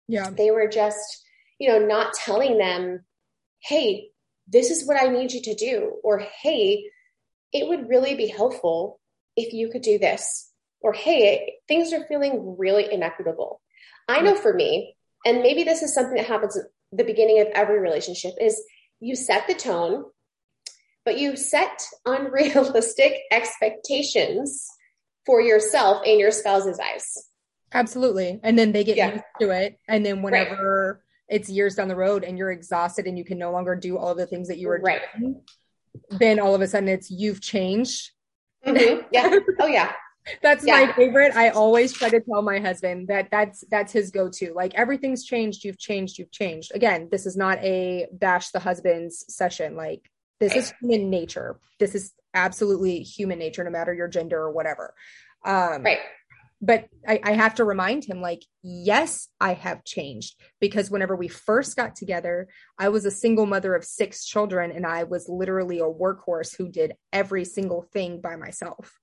[0.09, 0.31] Yeah.
[0.31, 1.25] They were just,
[1.59, 3.05] you know, not telling them,
[3.61, 4.09] hey,
[4.47, 6.85] this is what I need you to do, or hey,
[7.53, 9.01] it would really be helpful
[9.37, 13.61] if you could do this, or hey, things are feeling really inequitable.
[14.07, 17.49] I know for me, and maybe this is something that happens at the beginning of
[17.49, 18.63] every relationship, is
[19.01, 20.05] you set the tone,
[21.05, 24.67] but you set unrealistic expectations
[25.27, 27.29] for yourself and your spouse's eyes.
[27.73, 28.41] Absolutely.
[28.43, 29.13] And then they get yeah.
[29.13, 29.79] used to it.
[29.87, 31.03] And then whenever.
[31.29, 34.11] It's years down the road and you're exhausted and you can no longer do all
[34.11, 35.03] of the things that you were right.
[35.19, 35.43] doing,
[36.11, 38.13] then all of a sudden it's you've changed.
[38.67, 39.07] Mm-hmm.
[39.13, 39.39] Yeah.
[39.61, 39.93] Oh yeah.
[40.43, 40.85] that's yeah.
[40.85, 41.35] my favorite.
[41.35, 44.53] I always try to tell my husband that that's that's his go-to.
[44.55, 46.73] Like everything's changed, you've changed, you've changed.
[46.75, 49.77] Again, this is not a bash the husband's session.
[49.77, 50.09] Like
[50.41, 51.59] this is human nature.
[51.79, 54.95] This is absolutely human nature, no matter your gender or whatever.
[55.45, 55.99] Um, right.
[56.61, 61.29] But I, I have to remind him, like, yes, I have changed because whenever we
[61.29, 65.79] first got together, I was a single mother of six children and I was literally
[65.79, 68.99] a workhorse who did every single thing by myself.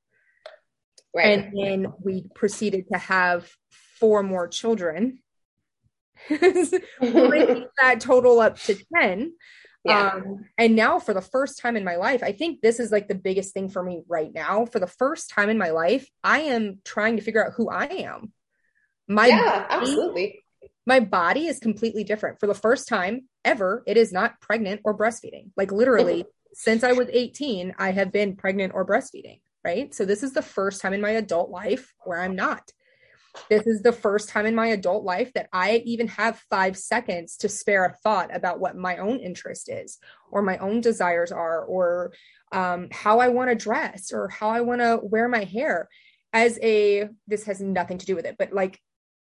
[1.16, 1.40] Right.
[1.40, 3.50] And then we proceeded to have
[4.00, 5.20] four more children.
[6.30, 9.32] that total up to 10
[9.86, 10.14] yeah.
[10.16, 13.08] Um, and now for the first time in my life, I think this is like
[13.08, 14.66] the biggest thing for me right now.
[14.66, 17.86] For the first time in my life, I am trying to figure out who I
[17.86, 18.34] am.
[19.08, 20.44] My yeah, body, absolutely.
[20.88, 22.40] My body is completely different.
[22.40, 25.52] For the first time ever, it is not pregnant or breastfeeding.
[25.56, 29.42] Like literally, since I was 18, I have been pregnant or breastfeeding.
[29.64, 29.94] Right.
[29.94, 32.72] So this is the first time in my adult life where I'm not.
[33.50, 37.38] This is the first time in my adult life that I even have five seconds
[37.38, 39.98] to spare a thought about what my own interest is,
[40.32, 42.14] or my own desires are, or
[42.52, 45.90] um, how I want to dress, or how I want to wear my hair.
[46.34, 48.80] As a, this has nothing to do with it, but like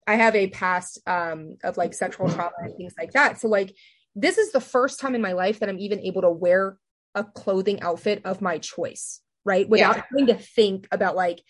[0.08, 3.40] I have a past um, of like sexual trauma and things like that.
[3.40, 3.76] So, like,
[4.16, 6.78] this is the first time in my life that I'm even able to wear
[7.16, 9.68] a clothing outfit of my choice, right?
[9.68, 10.04] Without yeah.
[10.10, 11.42] having to think about like,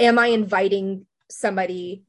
[0.00, 2.04] am I inviting somebody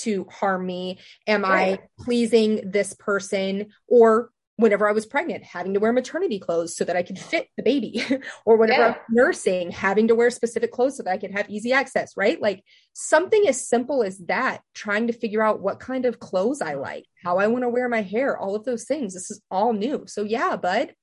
[0.00, 0.98] to harm me?
[1.26, 1.80] Am right.
[1.80, 3.68] I pleasing this person?
[3.86, 7.48] Or whenever I was pregnant, having to wear maternity clothes so that I could fit
[7.56, 8.04] the baby,
[8.44, 8.88] or whenever yeah.
[8.88, 12.40] I'm nursing, having to wear specific clothes so that I could have easy access, right?
[12.40, 16.74] Like something as simple as that, trying to figure out what kind of clothes I
[16.74, 19.14] like, how I want to wear my hair, all of those things.
[19.14, 20.04] This is all new.
[20.06, 20.94] So, yeah, bud,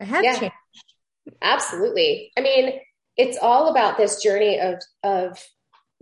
[0.00, 0.38] I have yeah.
[0.38, 0.54] changed.
[1.40, 2.30] Absolutely.
[2.36, 2.80] I mean,
[3.16, 5.38] it's all about this journey of of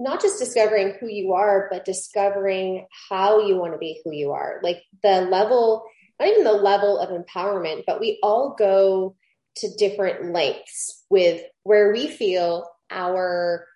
[0.01, 4.33] not just discovering who you are, but discovering how you want to be who you
[4.33, 4.59] are.
[4.63, 5.85] Like the level,
[6.19, 9.15] not even the level of empowerment, but we all go
[9.57, 13.67] to different lengths with where we feel our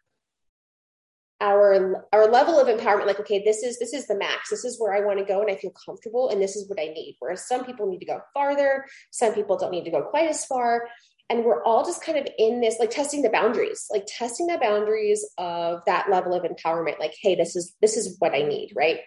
[1.40, 4.48] our our level of empowerment like okay this is this is the max.
[4.48, 6.80] This is where i want to go and i feel comfortable and this is what
[6.80, 7.16] i need.
[7.18, 8.86] Whereas some people need to go farther.
[9.10, 10.88] Some people don't need to go quite as far
[11.30, 14.58] and we're all just kind of in this like testing the boundaries like testing the
[14.58, 18.72] boundaries of that level of empowerment like hey this is this is what i need
[18.76, 19.00] right?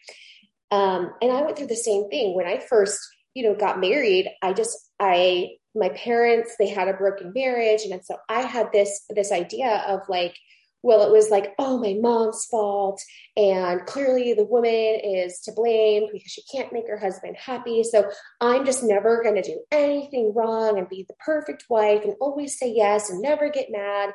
[0.71, 2.35] Um and i went through the same thing.
[2.35, 2.99] When i first
[3.33, 7.81] you know got married i just i my parents they had a broken marriage.
[7.83, 10.35] And so i had this this idea of like
[10.83, 13.01] well, it was like, oh, my mom's fault.
[13.35, 17.83] And clearly the woman is to blame because she can't make her husband happy.
[17.83, 18.09] So
[18.39, 22.57] I'm just never going to do anything wrong and be the perfect wife and always
[22.59, 24.11] say yes and never get mad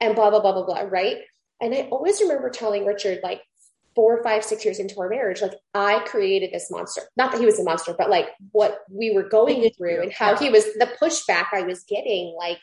[0.00, 0.80] and blah, blah, blah, blah, blah.
[0.80, 1.18] Right.
[1.60, 3.42] And I always remember telling Richard, like,
[3.94, 7.02] four, five, six years into our marriage, like I created this monster.
[7.16, 10.36] Not that he was a monster, but like what we were going through and how
[10.36, 12.34] he was the pushback I was getting.
[12.38, 12.60] Like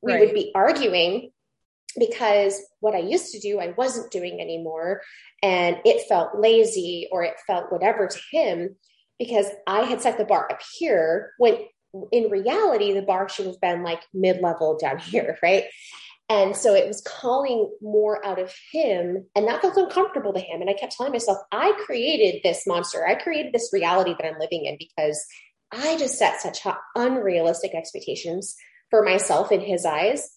[0.00, 0.20] we right.
[0.20, 1.32] would be arguing
[1.98, 5.02] because what I used to do, I wasn't doing anymore.
[5.42, 8.76] And it felt lazy or it felt whatever to him
[9.18, 11.58] because I had set the bar up here when
[12.12, 15.64] in reality, the bar should have been like mid level down here, right?
[16.28, 20.60] And so it was calling more out of him, and that felt uncomfortable to him.
[20.60, 23.04] And I kept telling myself, I created this monster.
[23.04, 25.20] I created this reality that I'm living in because
[25.72, 26.60] I just set such
[26.94, 28.54] unrealistic expectations
[28.90, 30.30] for myself in his eyes.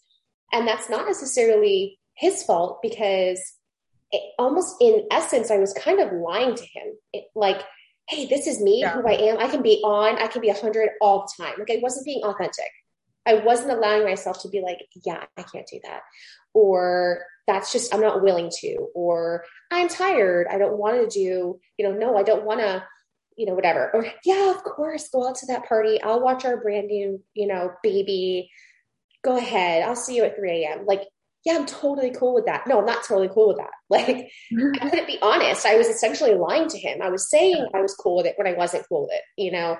[0.53, 3.41] And that's not necessarily his fault because
[4.11, 6.93] it, almost in essence, I was kind of lying to him.
[7.11, 7.61] It, like,
[8.07, 8.93] hey, this is me, yeah.
[8.93, 9.39] who I am.
[9.39, 11.55] I can be on, I can be 100 all the time.
[11.57, 12.69] Like, I wasn't being authentic.
[13.25, 16.01] I wasn't allowing myself to be like, yeah, I can't do that.
[16.53, 18.87] Or that's just, I'm not willing to.
[18.93, 20.47] Or I'm tired.
[20.49, 22.83] I don't want to do, you know, no, I don't want to,
[23.37, 23.89] you know, whatever.
[23.93, 26.01] Or yeah, of course, go out to that party.
[26.01, 28.51] I'll watch our brand new, you know, baby.
[29.23, 29.83] Go ahead.
[29.83, 30.85] I'll see you at 3 a.m.
[30.85, 31.03] Like,
[31.45, 32.67] yeah, I'm totally cool with that.
[32.67, 33.69] No, I'm not totally cool with that.
[33.89, 35.67] Like, I couldn't be honest.
[35.67, 36.99] I was essentially lying to him.
[37.01, 39.51] I was saying I was cool with it when I wasn't cool with it, you
[39.51, 39.77] know?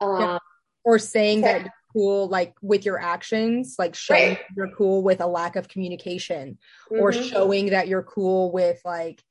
[0.00, 0.38] Um, yeah.
[0.82, 4.40] Or saying so, that you're cool like with your actions like showing right.
[4.56, 6.58] you're cool with a lack of communication
[6.90, 7.00] mm-hmm.
[7.00, 9.22] or showing that you're cool with like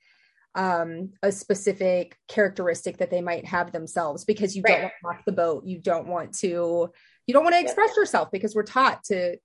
[0.55, 4.73] um a specific characteristic that they might have themselves because you right.
[4.73, 6.89] don't want to rock the boat you don't want to
[7.27, 8.01] you don't want to express yeah.
[8.01, 9.37] yourself because we're taught to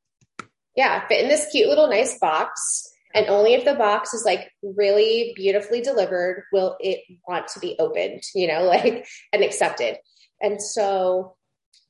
[0.76, 4.50] yeah fit in this cute little nice box and only if the box is like
[4.62, 9.96] really beautifully delivered will it want to be opened you know like and accepted
[10.40, 11.36] and so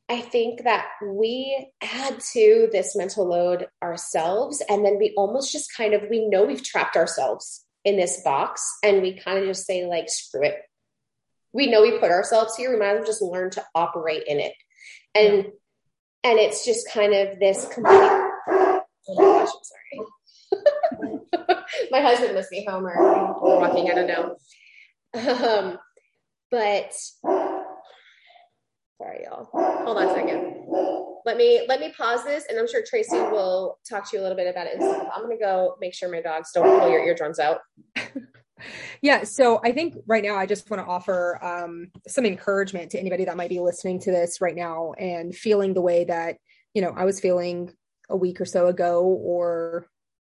[0.09, 5.75] I think that we add to this mental load ourselves, and then we almost just
[5.77, 9.67] kind of we know we've trapped ourselves in this box, and we kind of just
[9.67, 10.63] say like, "Screw it."
[11.53, 12.73] We know we put ourselves here.
[12.73, 14.55] We might as well just learn to operate in it,
[15.15, 15.47] and.
[16.25, 17.95] And it's just kind of this complete.
[18.51, 19.49] Oh my gosh,
[20.53, 20.61] I'm
[21.47, 21.65] sorry.
[21.91, 23.91] my husband must be home or walking.
[23.91, 24.37] I don't know.
[25.15, 25.79] Um,
[26.51, 26.93] but
[29.01, 29.49] Sorry, y'all.
[29.53, 30.67] Hold on a second.
[31.25, 34.25] Let me let me pause this, and I'm sure Tracee will talk to you a
[34.25, 34.75] little bit about it.
[34.83, 37.61] I'm gonna go make sure my dogs don't pull your eardrums out.
[39.03, 42.99] yeah so i think right now i just want to offer um, some encouragement to
[42.99, 46.37] anybody that might be listening to this right now and feeling the way that
[46.75, 47.73] you know i was feeling
[48.09, 49.87] a week or so ago or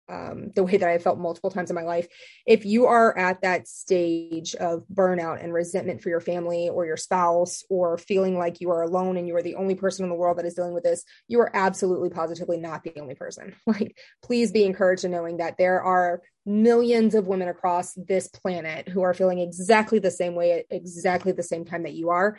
[0.07, 2.07] um, the way that I felt multiple times in my life.
[2.45, 6.97] If you are at that stage of burnout and resentment for your family or your
[6.97, 10.15] spouse, or feeling like you are alone and you are the only person in the
[10.15, 13.55] world that is dealing with this, you are absolutely positively not the only person.
[13.67, 18.87] Like, please be encouraged in knowing that there are millions of women across this planet
[18.87, 22.37] who are feeling exactly the same way at exactly the same time that you are.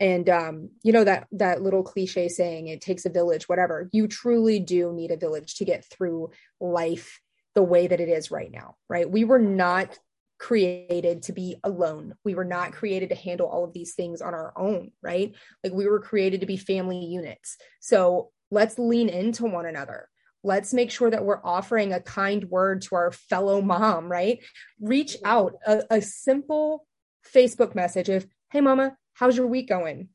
[0.00, 4.08] And um, you know that that little cliche saying it takes a village whatever you
[4.08, 7.20] truly do need a village to get through life
[7.54, 9.08] the way that it is right now right?
[9.08, 9.96] We were not
[10.38, 12.14] created to be alone.
[12.24, 15.32] We were not created to handle all of these things on our own right?
[15.62, 17.56] Like we were created to be family units.
[17.80, 20.08] So let's lean into one another
[20.44, 24.38] let's make sure that we're offering a kind word to our fellow mom right?
[24.80, 26.86] Reach out a, a simple
[27.34, 30.08] facebook message of hey mama how's your week going?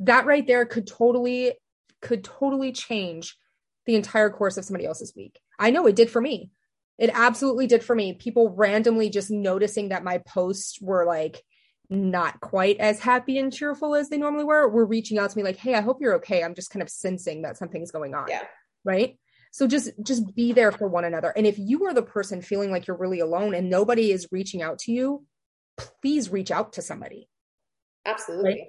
[0.00, 1.52] That right there could totally
[2.00, 3.36] could totally change
[3.86, 5.38] the entire course of somebody else's week.
[5.58, 6.50] I know it did for me.
[6.98, 8.14] It absolutely did for me.
[8.14, 11.42] People randomly just noticing that my posts were like
[11.90, 15.42] not quite as happy and cheerful as they normally were were reaching out to me
[15.42, 16.42] like hey i hope you're okay.
[16.42, 18.28] I'm just kind of sensing that something's going on.
[18.28, 18.44] Yeah.
[18.84, 19.18] Right
[19.52, 22.72] so just just be there for one another and if you are the person feeling
[22.72, 25.24] like you're really alone and nobody is reaching out to you
[26.02, 27.28] please reach out to somebody
[28.04, 28.50] Absolutely.
[28.50, 28.60] Right?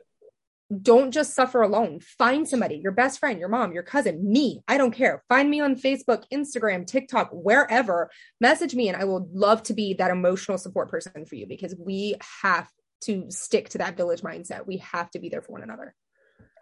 [0.82, 2.00] Don't just suffer alone.
[2.00, 4.62] Find somebody, your best friend, your mom, your cousin, me.
[4.68, 5.24] I don't care.
[5.30, 8.10] Find me on Facebook, Instagram, TikTok, wherever.
[8.42, 11.76] Message me, and I will love to be that emotional support person for you because
[11.78, 12.68] we have
[13.02, 14.66] to stick to that village mindset.
[14.66, 15.94] We have to be there for one another.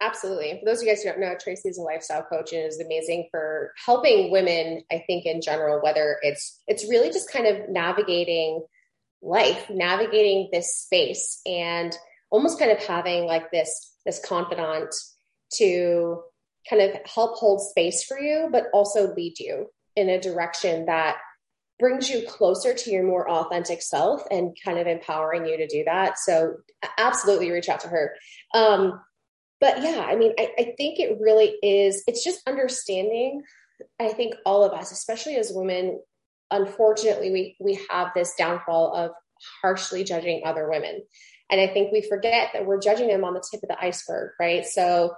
[0.00, 0.58] Absolutely.
[0.58, 2.80] For those of you guys who don't know, Tracee is a lifestyle coach and is
[2.80, 7.68] amazing for helping women, I think in general, whether it's it's really just kind of
[7.68, 8.64] navigating
[9.22, 11.96] life, navigating this space and
[12.30, 14.92] almost kind of having like this this confidant
[15.54, 16.22] to
[16.68, 19.66] kind of help hold space for you but also lead you
[19.96, 21.16] in a direction that
[21.78, 25.84] brings you closer to your more authentic self and kind of empowering you to do
[25.84, 26.54] that so
[26.98, 28.14] absolutely reach out to her
[28.54, 29.00] um,
[29.62, 33.42] but yeah i mean I, I think it really is it's just understanding
[33.98, 35.98] i think all of us especially as women
[36.50, 39.12] unfortunately we we have this downfall of
[39.62, 41.02] harshly judging other women
[41.50, 44.30] and I think we forget that we're judging them on the tip of the iceberg,
[44.40, 44.64] right?
[44.64, 45.14] So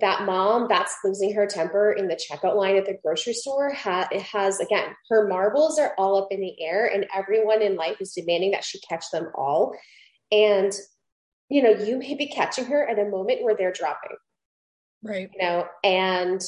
[0.00, 4.08] that mom that's losing her temper in the checkout line at the grocery store ha-
[4.10, 7.96] it has again her marbles are all up in the air and everyone in life
[8.00, 9.74] is demanding that she catch them all
[10.30, 10.72] and
[11.48, 14.16] you know you may be catching her at a moment where they're dropping.
[15.02, 15.30] Right.
[15.32, 16.40] You know and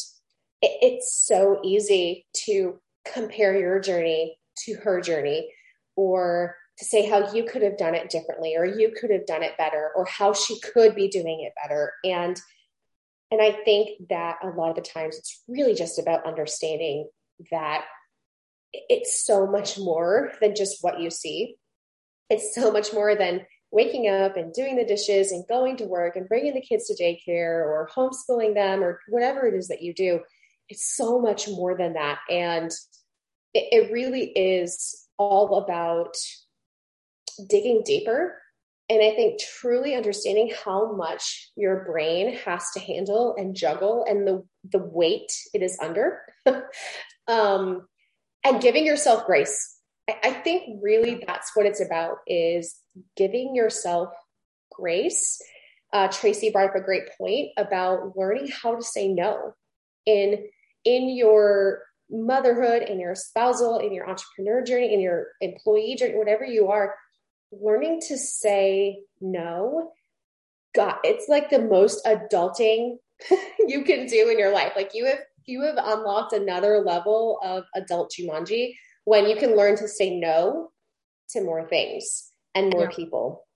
[0.63, 2.81] it, it's so easy to
[3.13, 5.53] compare your journey to her journey
[5.97, 9.43] or to say how you could have done it differently or you could have done
[9.43, 11.93] it better or how she could be doing it better.
[12.05, 12.41] And
[13.31, 17.09] and i think that a lot of the times it's really just about understanding
[17.51, 17.85] that
[18.73, 21.57] it's so much more than just what you see.
[22.31, 26.17] It's so much more than waking up and doing the dishes and going to work
[26.17, 29.93] and bringing the kids to daycare or homeschooling them or whatever it is that you
[29.93, 30.21] do
[30.69, 32.71] it's so much more than that and
[33.55, 36.15] it, it really is all about
[37.49, 38.37] digging deeper
[38.91, 44.27] and I think truly understanding how much your brain has to handle and juggle and
[44.27, 46.21] the, the weight it is under,
[47.29, 47.87] um,
[48.45, 49.78] and giving yourself grace.
[50.09, 52.77] I, think really that's what it's about is
[53.17, 54.09] giving yourself
[54.73, 55.41] grace.
[55.93, 59.55] Uh, Tracee brought up a great point about learning how to say no
[60.07, 60.47] in
[60.85, 66.45] in your motherhood, in your spousal, in your entrepreneur journey, in your employee journey, whatever
[66.45, 66.95] you are
[67.53, 69.93] learning to say no
[70.75, 72.97] god it's like the most adulting
[73.67, 77.65] you can do in your life like you have you have unlocked another level of
[77.75, 78.75] adult jumanji
[79.09, 80.69] when you can learn to say no
[81.31, 82.95] to more things and more yeah.
[82.95, 83.47] people.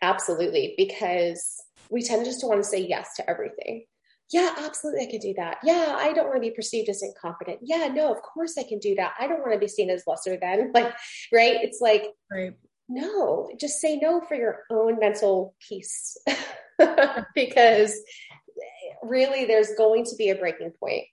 [0.00, 3.84] Absolutely because we tend just to want to say yes to everything.
[4.32, 5.58] Yeah absolutely i can do that.
[5.62, 7.58] Yeah i don't want to be perceived as incompetent.
[7.62, 9.12] Yeah no of course i can do that.
[9.20, 10.94] I don't want to be seen as lesser than like
[11.30, 11.58] right?
[11.60, 12.54] It's like right.
[12.88, 16.16] no, just say no for your own mental peace
[17.34, 21.04] because eh, really there's going to be a breaking point.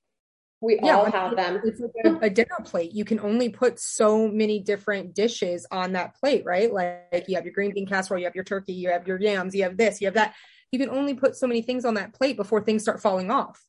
[0.59, 1.61] We yeah, all have them.
[1.63, 2.91] It's like a, a, dinner plate.
[2.91, 6.73] You can only put so many different dishes on that plate, right?
[6.73, 9.53] Like you have your green bean casserole, you have your turkey, you have your yams,
[9.53, 10.33] you have this, you have that.
[10.71, 13.63] You can only put so many things on that plate before things start falling off.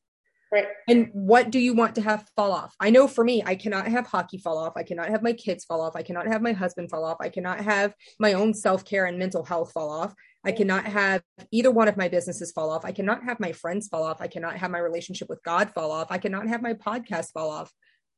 [0.50, 0.66] Right.
[0.88, 2.74] And what do you want to have fall off?
[2.80, 4.72] I know for me, I cannot have hockey fall off.
[4.76, 5.94] I cannot have my kids fall off.
[5.94, 7.18] I cannot have my husband fall off.
[7.20, 10.14] I cannot have my own self care and mental health fall off.
[10.48, 12.86] I cannot have either one of my businesses fall off.
[12.86, 14.22] I cannot have my friends fall off.
[14.22, 16.06] I cannot have my relationship with God fall off.
[16.08, 17.70] I cannot have my podcast fall off.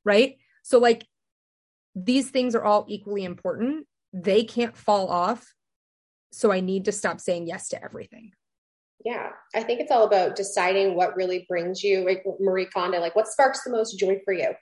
[0.04, 0.36] Right.
[0.62, 1.04] So, like,
[1.96, 3.88] these things are all equally important.
[4.12, 5.44] They can't fall off.
[6.30, 8.30] So, I need to stop saying yes to everything.
[9.04, 13.16] Yeah, I think it's all about deciding what really brings you, like Marie Kondo, like
[13.16, 14.52] what sparks the most joy for you.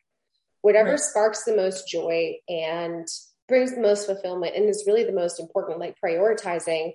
[0.62, 1.00] Whatever right.
[1.00, 3.06] sparks the most joy and
[3.46, 6.92] brings the most fulfillment and is really the most important, like prioritizing,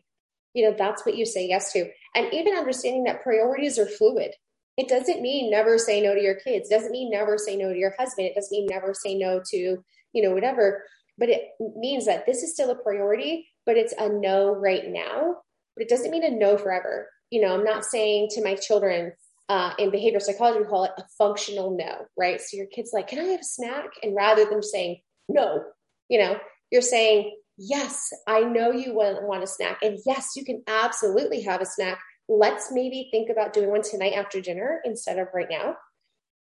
[0.54, 1.90] you know, that's what you say yes to.
[2.16, 4.32] And even understanding that priorities are fluid.
[4.78, 6.70] It doesn't mean never say no to your kids.
[6.70, 8.28] It doesn't mean never say no to your husband.
[8.28, 10.84] It doesn't mean never say no to, you know, whatever.
[11.18, 15.38] But it means that this is still a priority, but it's a no right now.
[15.76, 19.12] But it doesn't mean a no forever you know, I'm not saying to my children
[19.50, 22.40] uh, in behavioral psychology, we call it a functional no, right?
[22.40, 23.86] So your kid's like, can I have a snack?
[24.04, 25.64] And rather than saying no,
[26.10, 26.38] you know,
[26.70, 29.80] you're saying, yes, I know you want, want a snack.
[29.82, 32.00] And yes, you can absolutely have a snack.
[32.28, 35.76] Let's maybe think about doing one tonight after dinner instead of right now.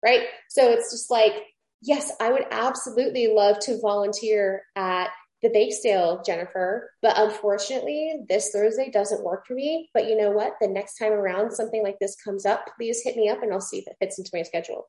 [0.05, 0.27] Right.
[0.49, 1.35] So it's just like,
[1.81, 5.11] yes, I would absolutely love to volunteer at
[5.43, 6.91] the bake sale, Jennifer.
[7.03, 9.91] But unfortunately, this Thursday doesn't work for me.
[9.93, 10.55] But you know what?
[10.61, 13.61] The next time around something like this comes up, please hit me up and I'll
[13.61, 14.89] see if it fits into my schedule.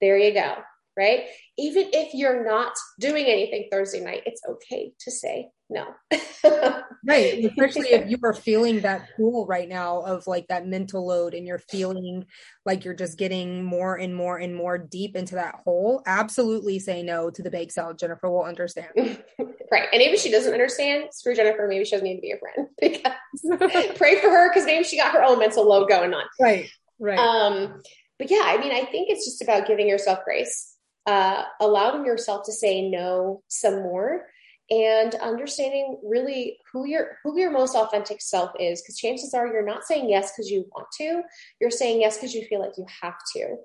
[0.00, 0.56] There you go
[0.96, 1.24] right?
[1.58, 5.86] Even if you're not doing anything Thursday night, it's okay to say no.
[7.06, 7.44] right.
[7.44, 11.46] Especially if you are feeling that pull right now of like that mental load and
[11.46, 12.26] you're feeling
[12.66, 16.02] like you're just getting more and more and more deep into that hole.
[16.06, 17.94] Absolutely say no to the bake sale.
[17.94, 18.88] Jennifer will understand.
[18.96, 19.88] right.
[19.92, 21.66] And maybe she doesn't understand, screw Jennifer.
[21.68, 24.96] Maybe she doesn't need to be a friend because pray for her because maybe she
[24.96, 26.24] got her own mental load going on.
[26.40, 26.68] Right.
[26.98, 27.18] Right.
[27.18, 27.80] Um,
[28.18, 30.69] but yeah, I mean, I think it's just about giving yourself grace
[31.10, 34.26] uh, allowing yourself to say no some more
[34.70, 39.66] and understanding really who your who your most authentic self is because chances are you're
[39.66, 41.22] not saying yes because you want to
[41.60, 43.56] you're saying yes because you feel like you have to.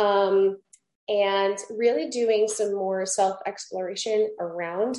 [0.00, 0.58] Um,
[1.08, 4.98] and really doing some more self exploration around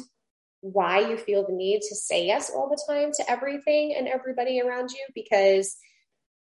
[0.62, 4.60] why you feel the need to say yes all the time to everything and everybody
[4.60, 5.78] around you because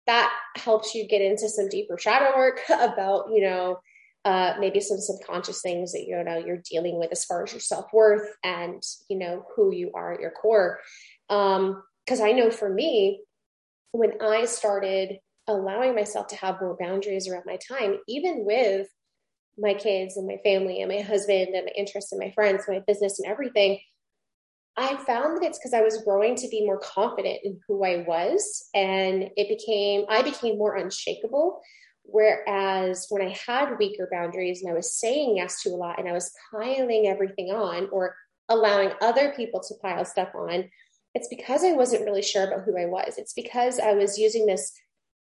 [0.08, 3.78] that helps you get into some deeper shadow work about you know
[4.26, 7.60] uh, maybe some subconscious things that you know you're dealing with as far as your
[7.60, 10.80] self-worth and you know who you are at your core
[11.28, 13.22] because um, i know for me
[13.92, 18.88] when i started allowing myself to have more boundaries around my time, even with
[19.58, 22.82] my kids and my family and my husband and my interests and my friends, my
[22.88, 23.80] business and everything,
[24.76, 28.04] I found that it's because I was growing to be more confident in who I
[28.08, 28.70] was.
[28.74, 31.62] And it became, I became more unshakable.
[32.04, 36.08] Whereas when I had weaker boundaries and I was saying yes to a lot and
[36.08, 38.16] I was piling everything on or
[38.50, 40.70] allowing other people to pile stuff on,
[41.16, 43.18] it's because I wasn't really sure about who I was.
[43.18, 44.72] It's because I was using this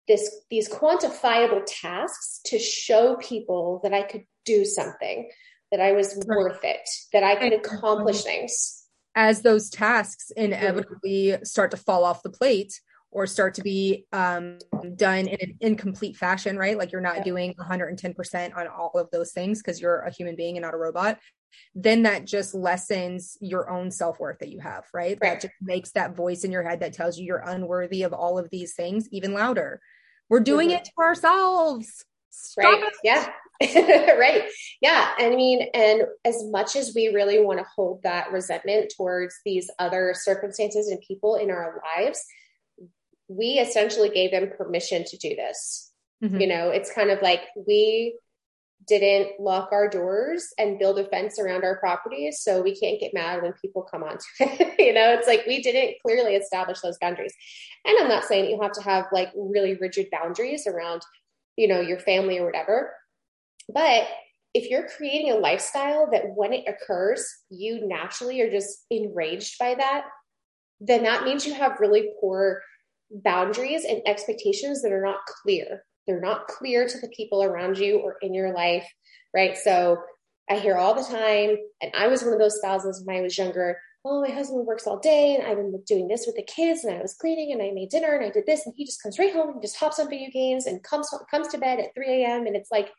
[0.08, 5.28] this these quantifiable tasks to show people that I could do something,
[5.72, 6.38] that I was right.
[6.38, 8.84] worth it, that I could accomplish things.
[9.14, 11.44] As those tasks inevitably mm-hmm.
[11.44, 12.80] start to fall off the plate
[13.10, 14.58] or start to be um,
[14.96, 16.76] done in an incomplete fashion, right?
[16.76, 20.56] Like you're not doing 110% on all of those things because you're a human being
[20.56, 21.18] and not a robot.
[21.74, 25.18] Then that just lessens your own self worth that you have, right?
[25.22, 25.32] right?
[25.32, 28.38] That just makes that voice in your head that tells you you're unworthy of all
[28.38, 29.80] of these things even louder.
[30.28, 30.78] We're doing mm-hmm.
[30.78, 32.04] it to ourselves.
[32.30, 32.82] Stop right.
[32.82, 32.92] It.
[33.02, 33.28] Yeah.
[34.18, 34.44] right.
[34.82, 35.12] Yeah.
[35.16, 39.70] I mean, and as much as we really want to hold that resentment towards these
[39.78, 42.22] other circumstances and people in our lives,
[43.28, 45.92] we essentially gave them permission to do this.
[46.22, 46.40] Mm-hmm.
[46.40, 48.16] You know, it's kind of like we
[48.86, 53.14] didn't lock our doors and build a fence around our properties so we can't get
[53.14, 56.98] mad when people come onto it you know it's like we didn't clearly establish those
[56.98, 57.34] boundaries
[57.84, 61.02] and i'm not saying that you have to have like really rigid boundaries around
[61.56, 62.92] you know your family or whatever
[63.72, 64.06] but
[64.54, 69.74] if you're creating a lifestyle that when it occurs you naturally are just enraged by
[69.74, 70.04] that
[70.80, 72.62] then that means you have really poor
[73.10, 77.98] boundaries and expectations that are not clear they're not clear to the people around you
[77.98, 78.88] or in your life,
[79.34, 79.56] right?
[79.56, 79.98] So
[80.48, 83.36] I hear all the time, and I was one of those spouses when I was
[83.36, 83.78] younger.
[84.04, 86.96] Oh, my husband works all day, and I've been doing this with the kids, and
[86.96, 89.18] I was cleaning, and I made dinner, and I did this, and he just comes
[89.18, 92.22] right home and just hops on video games and comes comes to bed at 3
[92.22, 92.46] a.m.
[92.46, 92.90] And it's like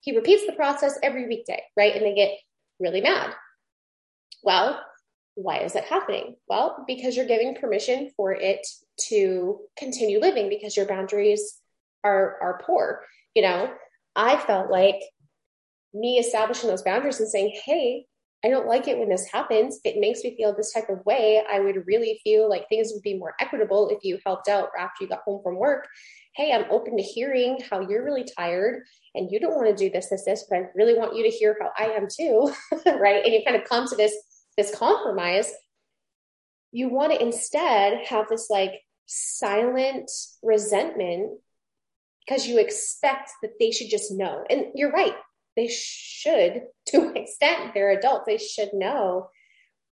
[0.00, 1.94] he repeats the process every weekday, right?
[1.94, 2.32] And they get
[2.80, 3.32] really mad.
[4.42, 4.80] Well,
[5.40, 6.34] why is that happening?
[6.48, 8.66] Well, because you're giving permission for it
[9.08, 11.60] to continue living because your boundaries
[12.02, 13.04] are are poor.
[13.34, 13.70] You know
[14.16, 15.00] i felt like
[15.94, 18.04] me establishing those boundaries and saying hey
[18.44, 19.80] i don't like it when this happens.
[19.84, 21.42] It makes me feel this type of way.
[21.50, 25.04] I would really feel like things would be more equitable if you helped out after
[25.04, 25.86] you got home from work.
[26.34, 28.82] Hey i'm open to hearing how you're really tired
[29.14, 31.36] and you don't want to do this this this but i really want you to
[31.36, 32.52] hear how i am too
[32.86, 33.24] right?
[33.24, 34.14] And you kind of come to this
[34.58, 35.50] this compromise
[36.70, 38.72] you want to instead have this like
[39.06, 40.10] silent
[40.42, 41.38] resentment
[42.26, 44.44] because you expect that they should just know.
[44.50, 45.14] And you're right,
[45.56, 47.72] they should to an extent.
[47.72, 49.30] They're adults, they should know.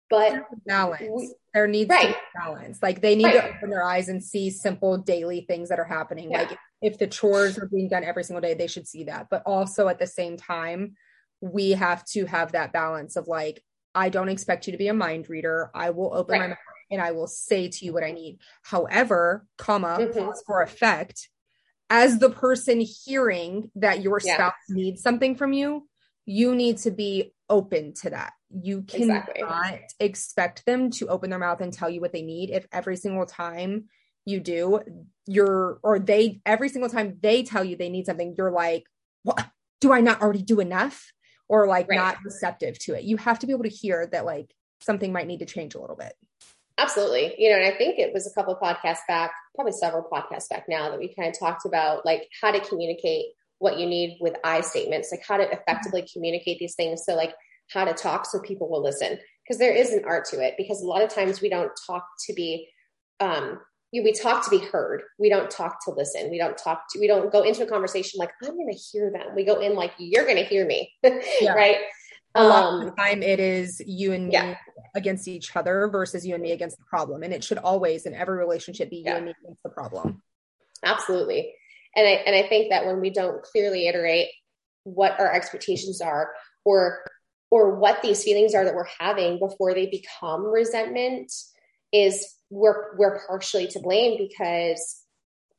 [0.09, 1.11] But balance.
[1.15, 2.07] We, there needs right.
[2.07, 2.81] to be balance.
[2.81, 3.41] Like they need right.
[3.41, 6.31] to open their eyes and see simple daily things that are happening.
[6.31, 6.39] Yeah.
[6.39, 9.27] Like if the chores are being done every single day, they should see that.
[9.29, 10.95] But also at the same time,
[11.41, 13.63] we have to have that balance of like,
[13.95, 15.69] I don't expect you to be a mind reader.
[15.73, 16.41] I will open right.
[16.41, 16.57] my mouth
[16.91, 18.39] and I will say to you what I need.
[18.63, 20.31] However, comma, mm-hmm.
[20.45, 21.29] for effect,
[21.89, 25.87] as the person hearing that your spouse needs something from you,
[26.25, 28.33] you need to be open to that.
[28.49, 29.87] You cannot exactly.
[29.99, 33.25] expect them to open their mouth and tell you what they need if every single
[33.25, 33.85] time
[34.25, 34.79] you do,
[35.25, 38.85] you're or they every single time they tell you they need something, you're like,
[39.23, 39.45] what
[39.81, 41.11] do I not already do enough?
[41.49, 41.95] Or like right.
[41.95, 43.03] not receptive to it.
[43.03, 45.79] You have to be able to hear that like something might need to change a
[45.79, 46.13] little bit.
[46.77, 47.35] Absolutely.
[47.37, 50.65] You know, and I think it was a couple podcasts back, probably several podcasts back
[50.67, 53.27] now that we kind of talked about like how to communicate
[53.59, 57.05] what you need with I statements, like how to effectively communicate these things.
[57.05, 57.35] So like
[57.69, 60.81] how to talk so people will listen because there is an art to it because
[60.81, 62.67] a lot of times we don't talk to be
[63.19, 63.59] um
[64.01, 65.03] we talk to be heard.
[65.19, 66.31] We don't talk to listen.
[66.31, 69.11] We don't talk to, we don't go into a conversation like, I'm going to hear
[69.11, 69.35] them.
[69.35, 70.91] We go in like, you're going to hear me.
[71.41, 71.53] Yeah.
[71.53, 71.77] right
[72.35, 74.55] a lot um, of the time it is you and me yeah.
[74.95, 78.13] against each other versus you and me against the problem and it should always in
[78.13, 79.17] every relationship be you yeah.
[79.17, 80.21] and me against the problem
[80.83, 81.53] absolutely
[81.95, 84.29] and i and i think that when we don't clearly iterate
[84.83, 86.31] what our expectations are
[86.65, 87.03] or
[87.51, 91.31] or what these feelings are that we're having before they become resentment
[91.93, 95.03] is we're we're partially to blame because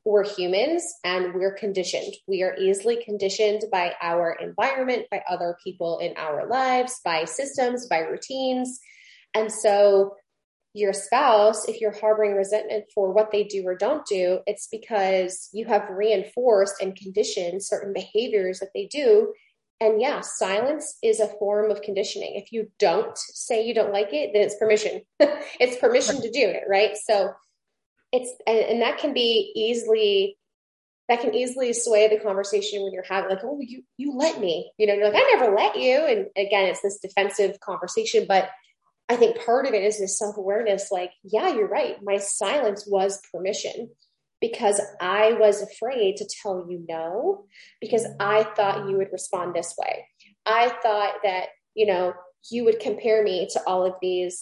[0.04, 2.12] we're humans and we're conditioned.
[2.28, 7.86] We are easily conditioned by our environment, by other people in our lives, by systems,
[7.88, 8.78] by routines.
[9.34, 10.16] And so,
[10.74, 15.48] your spouse, if you're harboring resentment for what they do or don't do, it's because
[15.52, 19.32] you have reinforced and conditioned certain behaviors that they do.
[19.80, 22.34] And yeah, silence is a form of conditioning.
[22.36, 25.02] If you don't say you don't like it, then it's permission.
[25.18, 26.96] it's permission to do it, right?
[26.96, 27.32] So,
[28.12, 30.38] it's and, and that can be easily
[31.08, 34.72] that can easily sway the conversation when you're having like, oh, you you let me,
[34.78, 35.98] you know, you're like, I never let you.
[35.98, 38.24] And again, it's this defensive conversation.
[38.26, 38.48] But
[39.08, 41.96] I think part of it is this self-awareness, like, yeah, you're right.
[42.02, 43.90] My silence was permission
[44.44, 47.46] because I was afraid to tell you no,
[47.80, 50.06] because I thought you would respond this way.
[50.44, 52.12] I thought that, you know,
[52.50, 54.38] you would compare me to all of these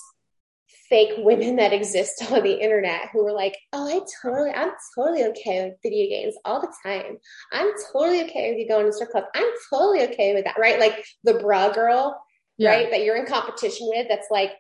[0.89, 5.23] fake women that exist on the internet who were like, oh, I totally, I'm totally
[5.27, 7.19] okay with video games all the time.
[7.53, 9.27] I'm totally okay with you going to strip club.
[9.37, 10.81] I'm totally okay with that, right?
[10.81, 12.21] Like the bra girl,
[12.59, 12.71] yeah.
[12.71, 12.91] right?
[12.91, 14.51] That you're in competition with that's like,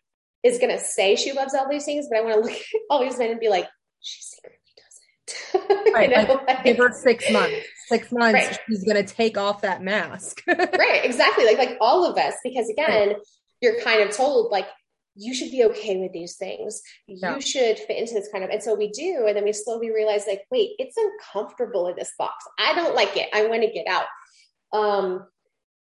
[0.45, 2.81] is going to say she loves all these things, but I want to look at
[2.91, 3.67] all these men and be like,
[4.01, 4.62] she's secretly
[5.53, 5.93] doesn't.
[5.95, 7.67] right, know, like, give her six months.
[7.87, 8.59] Six months, right.
[8.69, 10.43] she's going to take off that mask.
[10.49, 11.45] right, exactly.
[11.45, 13.17] Like like all of us, because again, right.
[13.61, 14.67] you're kind of told like
[15.15, 16.83] you should be okay with these things.
[17.07, 19.27] You should fit into this kind of, and so we do.
[19.27, 22.45] And then we slowly realize, like, wait, it's uncomfortable in this box.
[22.59, 23.29] I don't like it.
[23.33, 24.07] I want to get out.
[24.73, 25.27] Um,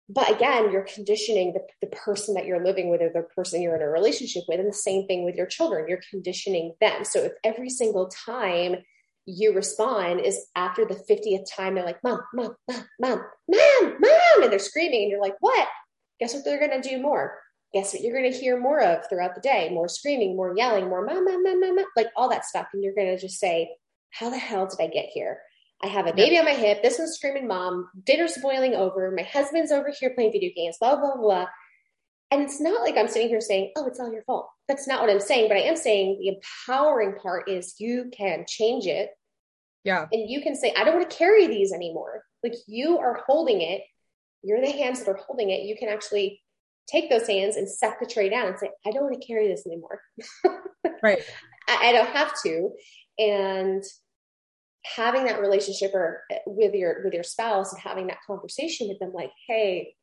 [0.08, 3.76] but again, you're conditioning the, the person that you're living with or the person you're
[3.76, 4.60] in a relationship with.
[4.60, 7.04] And the same thing with your children, you're conditioning them.
[7.04, 8.76] So if every single time
[9.26, 14.42] you respond is after the 50th time, they're like, mom, mom, mom, mom, mom, mom,
[14.42, 15.68] and they're screaming, and you're like, what?
[16.20, 17.38] Guess what they're going to do more?
[17.74, 20.88] guess what you're going to hear more of throughout the day more screaming more yelling
[20.88, 23.68] more mom mom mom mom like all that stuff and you're going to just say
[24.10, 25.38] how the hell did i get here
[25.82, 29.24] i have a baby on my hip this one's screaming mom dinner's boiling over my
[29.24, 31.46] husband's over here playing video games blah blah blah
[32.34, 35.00] and it's not like i'm sitting here saying oh it's all your fault that's not
[35.00, 39.10] what i'm saying but i am saying the empowering part is you can change it
[39.84, 43.22] yeah and you can say i don't want to carry these anymore like you are
[43.26, 43.82] holding it
[44.42, 46.40] you're the hands that are holding it you can actually
[46.86, 49.48] take those hands and set the tray down and say, I don't want to carry
[49.48, 50.00] this anymore.
[51.02, 51.22] right.
[51.68, 52.70] I, I, don't have to.
[53.18, 53.82] And
[54.84, 58.98] having that relationship or uh, with your with your spouse and having that conversation with
[58.98, 59.94] them like, hey,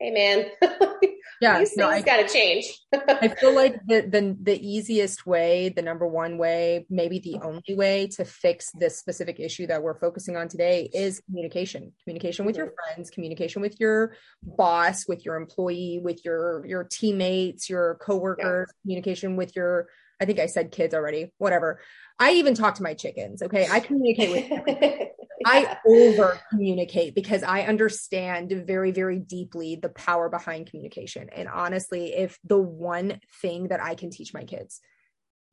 [0.00, 0.46] hey man,
[1.40, 2.80] yeah, these no, things got to change.
[2.92, 7.74] I feel like the, the the easiest way, the number one way, maybe the only
[7.74, 11.92] way to fix this specific issue that we're focusing on today is communication.
[12.02, 12.64] Communication with mm-hmm.
[12.64, 18.68] your friends, communication with your boss, with your employee, with your your teammates, your coworkers,
[18.68, 18.82] yeah.
[18.82, 19.88] communication with your
[20.20, 21.80] I think I said kids already, whatever.
[22.20, 23.42] I even talk to my chickens.
[23.42, 23.66] Okay.
[23.68, 25.06] I communicate with yeah.
[25.46, 31.30] I over communicate because I understand very, very deeply the power behind communication.
[31.30, 34.80] And honestly, if the one thing that I can teach my kids,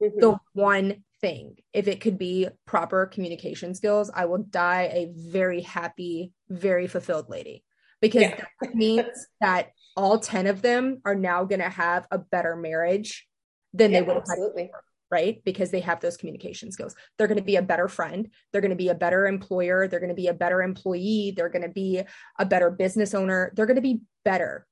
[0.03, 0.19] mm-hmm.
[0.19, 5.61] the one thing, if it could be proper communication skills, I will die a very
[5.61, 7.63] happy, very fulfilled lady
[8.01, 8.41] because yeah.
[8.61, 9.07] that means
[9.39, 13.25] that all 10 of them are now going to have a better marriage
[13.73, 14.69] than yeah, they would have absolutely
[15.09, 15.41] right?
[15.43, 16.95] Because they have those communication skills.
[17.17, 18.29] They're going to be a better friend.
[18.51, 19.87] They're going to be a better employer.
[19.87, 21.33] They're going to be a better employee.
[21.35, 22.01] They're going to be
[22.37, 23.51] a better business owner.
[23.55, 24.65] They're going to be better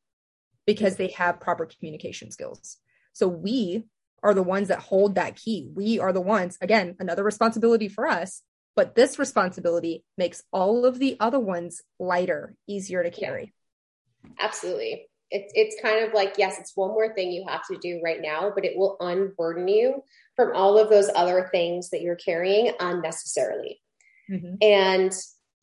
[0.66, 2.78] because they have proper communication skills.
[3.14, 3.86] So we
[4.24, 5.70] are the ones that hold that key.
[5.74, 8.42] We are the ones, again, another responsibility for us,
[8.76, 13.54] but this responsibility makes all of the other ones lighter, easier to carry.
[14.40, 18.00] Absolutely it's it's kind of like yes it's one more thing you have to do
[18.04, 20.04] right now but it will unburden you
[20.36, 23.80] from all of those other things that you're carrying unnecessarily.
[24.30, 24.56] Mm-hmm.
[24.62, 25.12] and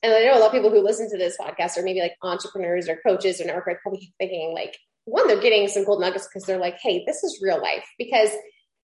[0.04, 2.14] and i know a lot of people who listen to this podcast are maybe like
[2.22, 6.46] entrepreneurs or coaches or network probably thinking like one they're getting some gold nuggets because
[6.46, 7.84] they're like hey this is real life.
[7.98, 8.30] Because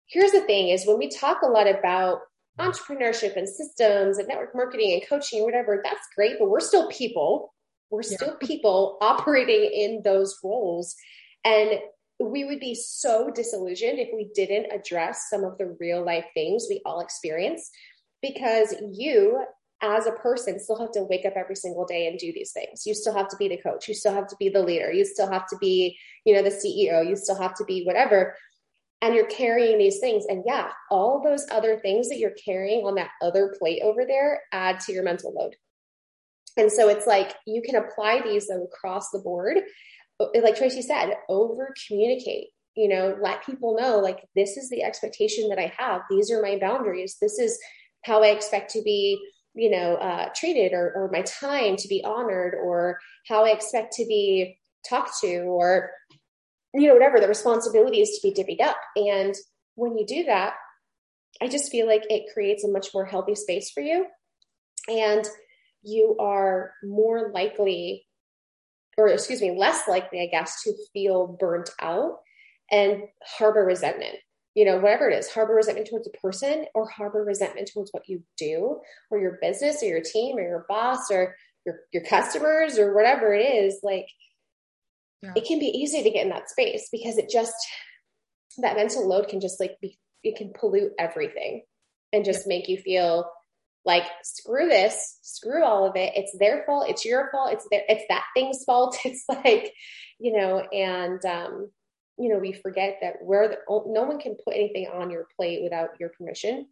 [0.09, 2.21] here's the thing is when we talk a lot about
[2.59, 6.89] entrepreneurship and systems and network marketing and coaching or whatever that's great but we're still
[6.89, 7.55] people
[7.91, 8.47] we're still yeah.
[8.47, 10.95] people operating in those roles.
[11.45, 11.81] And
[12.21, 16.67] we would be so disillusioned if we didn't address some of the real life things
[16.69, 17.71] we all experience
[18.23, 19.45] because you
[19.81, 22.85] as a person still have to wake up every single day and do these things.
[22.85, 23.87] You still have to be the coach.
[23.87, 24.91] You still have to be the leader.
[24.93, 28.35] You still have to be you know the ceo you still have to be whatever.
[29.01, 30.25] And you're carrying these things.
[30.29, 34.43] And yeah all those other things that you're carrying on that other plate over there
[34.53, 35.55] add to your mental load
[36.59, 39.59] and so it's like you can apply these across the board.
[40.19, 45.49] Like Tracee said, over communicate, you know, let people know like this is the expectation
[45.49, 46.03] that I have.
[46.11, 47.17] These are my boundaries.
[47.21, 47.59] This is
[48.05, 49.21] how I expect to be,
[49.55, 52.99] you know, uh, treated or, or my time to be honored or
[53.29, 55.91] how I expect to be talked to or,
[56.75, 58.77] you know, whatever the responsibility is to be divvied up.
[58.97, 59.35] And
[59.77, 60.55] when you do that,
[61.41, 64.07] I just feel like it creates a much more healthy space for you.
[64.89, 65.25] And
[65.83, 68.07] you are more likely,
[68.97, 72.19] or excuse me, less likely, I guess, to feel burnt out
[72.71, 73.05] and
[73.39, 74.17] harbor resentment.
[74.59, 78.09] you know, whatever it is, harbor resentment towards a person or harbor resentment towards what
[78.09, 82.77] you do or your business or your team or your boss or your, your customers
[82.77, 84.07] or whatever it is, like
[85.23, 85.31] yeah.
[85.37, 87.55] it can be easy to get in that space because it just,
[88.61, 91.63] that mental load can just like be, it can pollute everything
[92.13, 92.57] and just yeah.
[92.57, 93.31] make you feel
[93.89, 96.13] like screw this screw all of it.
[96.15, 98.97] It's their fault it's your fault it's their it's that thing's fault.
[99.05, 99.73] It's like
[100.21, 101.71] you know and um
[102.19, 105.63] you know we forget that we're the, no one can put anything on your plate
[105.63, 106.67] without your permission.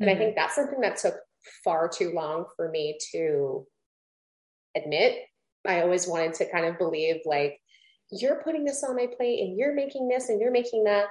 [0.00, 0.16] And mm-hmm.
[0.16, 1.16] i think that's something that took
[1.62, 3.66] far too long for me to
[4.74, 5.18] admit.
[5.66, 7.60] I always wanted to kind of believe like
[8.10, 11.06] you're putting this on my plate and you're making this and you're making that.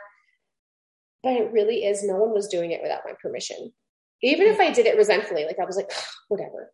[1.24, 3.72] But it really is no one was doing it without my permission
[4.26, 5.91] even if I did it resentfully, like I was like,
[6.30, 6.71] whatever.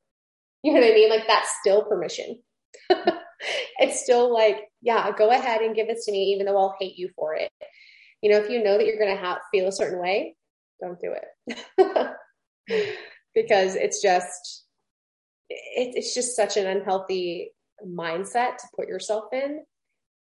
[0.64, 1.10] You know what I mean?
[1.10, 2.40] Like that's still permission.
[3.80, 6.98] it's still like, yeah, go ahead and give this to me, even though I'll hate
[6.98, 7.52] you for it.
[8.22, 10.36] You know, if you know that you're going to have feel a certain way,
[10.80, 11.14] don't do
[11.48, 12.16] it
[13.36, 14.66] because it's just,
[15.50, 17.52] it, it's just such an unhealthy
[17.86, 19.64] mindset to put yourself in.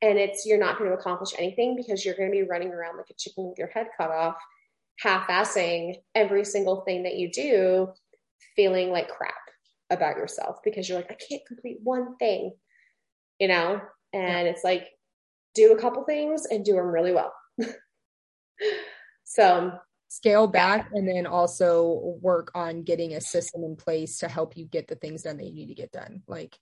[0.00, 2.98] And it's, you're not going to accomplish anything because you're going to be running around
[2.98, 4.36] like a chicken with your head cut off
[4.98, 7.88] half-assing every single thing that you do
[8.56, 9.34] feeling like crap
[9.90, 12.52] about yourself because you're like i can't complete one thing
[13.38, 13.80] you know
[14.12, 14.52] and yeah.
[14.52, 14.88] it's like
[15.54, 17.32] do a couple things and do them really well
[19.24, 19.72] so
[20.08, 20.98] scale back yeah.
[20.98, 24.96] and then also work on getting a system in place to help you get the
[24.96, 26.58] things done that you need to get done like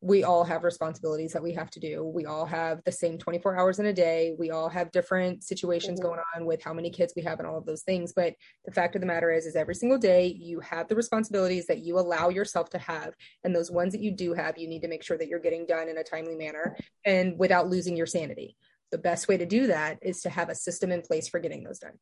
[0.00, 2.04] we all have responsibilities that we have to do.
[2.04, 4.34] We all have the same 24 hours in a day.
[4.38, 6.08] We all have different situations mm-hmm.
[6.08, 8.12] going on with how many kids we have and all of those things.
[8.12, 8.34] But
[8.64, 11.80] the fact of the matter is, is every single day you have the responsibilities that
[11.80, 13.14] you allow yourself to have.
[13.42, 15.66] And those ones that you do have, you need to make sure that you're getting
[15.66, 18.56] done in a timely manner and without losing your sanity.
[18.92, 21.64] The best way to do that is to have a system in place for getting
[21.64, 21.98] those done.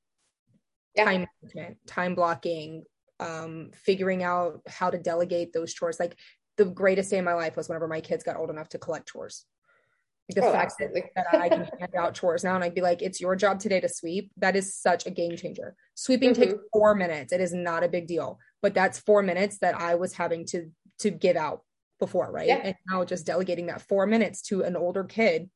[0.95, 1.05] Yeah.
[1.07, 2.85] Time management, time blocking,
[3.21, 5.99] um, figuring out how to delegate those chores.
[5.99, 6.17] Like
[6.57, 9.09] the greatest day of my life was whenever my kids got old enough to collect
[9.09, 9.45] chores.
[10.29, 13.03] the oh, fact that, that, I can hand out chores now and I'd be like,
[13.03, 14.31] it's your job today to sweep.
[14.39, 15.77] That is such a game changer.
[15.95, 16.43] Sweeping mm-hmm.
[16.43, 17.33] takes four minutes.
[17.33, 20.71] It is not a big deal, but that's four minutes that I was having to
[21.01, 21.63] to give out
[21.99, 22.49] before, right?
[22.49, 22.61] Yeah.
[22.63, 25.51] And now just delegating that four minutes to an older kid,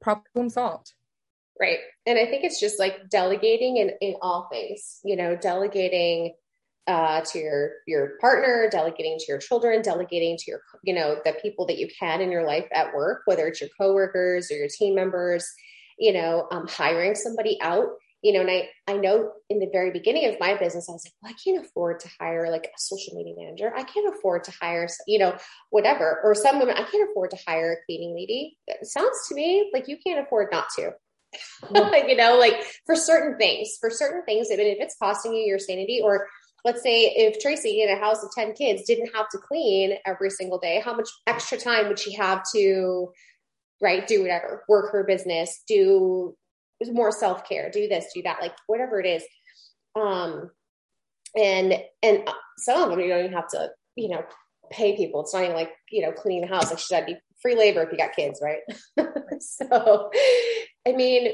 [0.00, 0.92] problem solved.
[1.58, 1.78] Right.
[2.06, 6.34] And I think it's just like delegating in, in all things, you know, delegating
[6.86, 11.32] uh, to your your partner, delegating to your children, delegating to your you know the
[11.42, 14.68] people that you can in your life at work, whether it's your coworkers or your
[14.68, 15.46] team members,
[15.98, 17.88] you know, um, hiring somebody out.
[18.22, 21.04] You know, and I I know in the very beginning of my business, I was
[21.04, 23.72] like, well, I can't afford to hire like a social media manager.
[23.76, 25.36] I can't afford to hire, you know,
[25.70, 26.20] whatever.
[26.24, 28.56] Or some women, I can't afford to hire a cleaning lady.
[28.66, 30.92] It sounds to me like you can't afford not to.
[32.08, 35.58] you know, like for certain things, for certain things, even if it's costing you your
[35.58, 36.26] sanity or
[36.64, 40.30] let's say if Tracee in a house of 10 kids didn't have to clean every
[40.30, 43.12] single day, how much extra time would she have to,
[43.80, 46.36] right, do whatever, work her business, do
[46.84, 49.22] more self care, do this, do that, like whatever it is.
[49.94, 50.50] Um,
[51.36, 52.28] and, and
[52.58, 54.24] some of them you don't even have to, you know,
[54.70, 55.20] pay people.
[55.20, 56.70] It's not even like, you know, cleaning the house.
[56.70, 58.60] Like she said, be free labor if you got kids, right?
[59.40, 60.10] so,
[60.86, 61.32] I mean,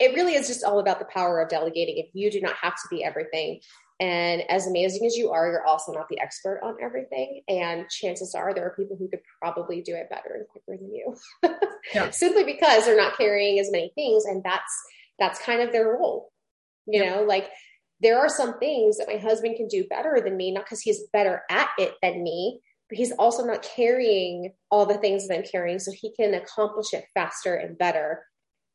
[0.00, 1.98] it really is just all about the power of delegating.
[1.98, 3.60] If you do not have to be everything,
[4.00, 7.42] and as amazing as you are, you're also not the expert on everything.
[7.48, 10.94] And chances are there are people who could probably do it better and quicker than
[10.94, 11.16] you.
[11.94, 12.10] yeah.
[12.10, 14.24] Simply because they're not carrying as many things.
[14.24, 14.72] And that's
[15.18, 16.30] that's kind of their role.
[16.86, 17.16] You yeah.
[17.16, 17.50] know, like
[18.00, 21.02] there are some things that my husband can do better than me, not because he's
[21.12, 25.44] better at it than me, but he's also not carrying all the things that I'm
[25.44, 28.24] carrying, so he can accomplish it faster and better.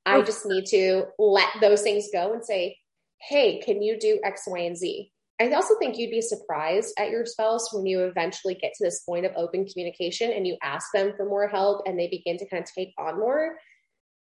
[0.05, 0.23] I oh.
[0.23, 2.77] just need to let those things go and say,
[3.21, 5.12] hey, can you do X, Y, and Z?
[5.41, 9.01] I also think you'd be surprised at your spouse when you eventually get to this
[9.01, 12.47] point of open communication and you ask them for more help and they begin to
[12.47, 13.57] kind of take on more.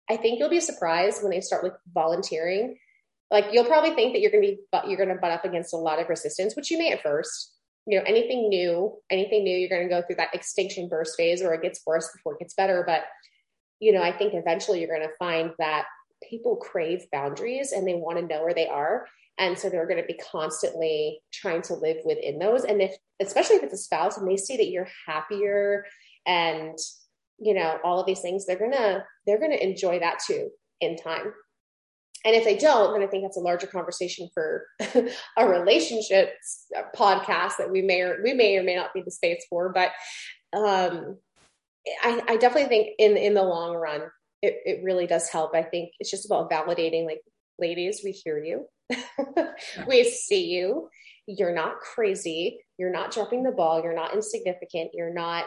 [0.10, 2.78] I think you'll be surprised when they start like volunteering.
[3.30, 5.46] Like you'll probably think that you're going to be, but you're going to butt up
[5.46, 7.56] against a lot of resistance, which you may at first.
[7.88, 11.42] You know, anything new, anything new, you're going to go through that extinction burst phase
[11.42, 12.84] where it gets worse before it gets better.
[12.86, 13.04] But,
[13.80, 15.86] you know, I think eventually you're going to find that
[16.28, 19.08] people crave boundaries and they want to know where they are.
[19.38, 22.64] And so they're going to be constantly trying to live within those.
[22.64, 25.86] And if especially if it's a spouse and they see that you're happier
[26.26, 26.78] and
[27.40, 30.50] you know all of these things they're going to they're going to enjoy that too
[30.80, 31.34] in time.
[32.24, 34.68] And if they don't then i think that's a larger conversation for
[35.38, 39.44] a relationships podcast that we may or we may or may not be the space
[39.50, 39.74] for.
[39.74, 39.92] But
[40.54, 41.18] um
[42.04, 44.02] I, I definitely think in in the long run
[44.42, 45.56] it, it really does help.
[45.56, 47.22] I think it's just about validating like,
[47.60, 48.68] ladies, we hear you.
[49.88, 50.90] we see you.
[51.28, 52.60] You're not crazy.
[52.78, 53.84] You're not dropping the ball.
[53.84, 54.92] You're not insignificant.
[54.94, 55.46] You're not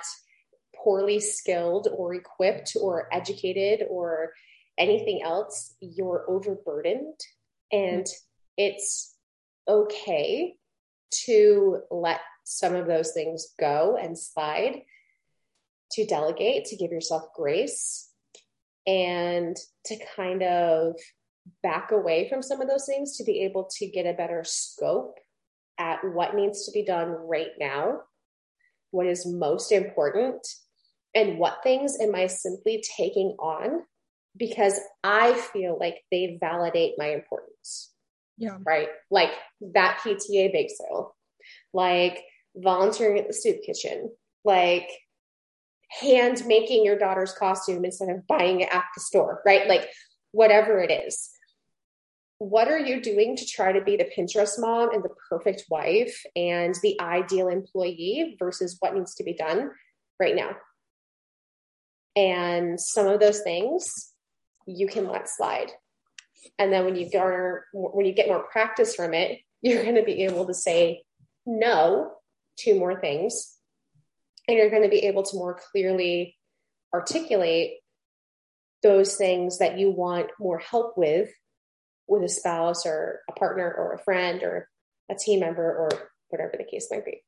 [0.77, 4.33] poorly skilled or equipped or educated or
[4.79, 5.75] anything else.
[5.81, 7.19] You're overburdened.
[7.73, 8.07] And
[8.57, 9.15] it's
[9.69, 10.55] okay
[11.27, 14.83] to let some of those things go and slide,
[15.93, 18.11] to delegate, to give yourself grace,
[18.87, 19.57] and
[19.87, 20.97] to kind of
[21.63, 25.19] back away from some of those things to be able to get a better scope
[25.79, 28.01] at what needs to be done right now,
[28.91, 30.47] what is most important,
[31.15, 33.83] and what things am I simply taking on
[34.37, 37.93] because I feel like they validate my importance.
[38.37, 38.59] Yeah.
[38.67, 38.89] Right.
[39.11, 39.31] Like
[39.75, 41.15] that PTA bake sale,
[41.73, 42.21] like
[42.57, 44.11] volunteering at the soup kitchen,
[44.45, 44.89] like
[45.89, 49.69] hand making your daughter's costume instead of buying it at the store, right?
[49.69, 49.89] Like
[50.33, 51.31] whatever it is.
[52.39, 56.23] What are you doing to try to be the Pinterest mom and the perfect wife
[56.35, 59.71] and the ideal employee versus what needs to be done
[60.19, 60.57] right now?
[62.17, 64.13] And some of those things
[64.67, 65.71] you can let slide.
[66.59, 70.03] And then when you garner, when you get more practice from it, you're going to
[70.03, 71.05] be able to say
[71.47, 72.13] no
[72.59, 73.57] to more things.
[74.47, 76.37] And you're going to be able to more clearly
[76.93, 77.75] articulate
[78.83, 81.31] those things that you want more help with,
[82.07, 84.69] with a spouse or a partner or a friend or
[85.11, 85.89] a team member or
[86.29, 87.23] whatever the case might be.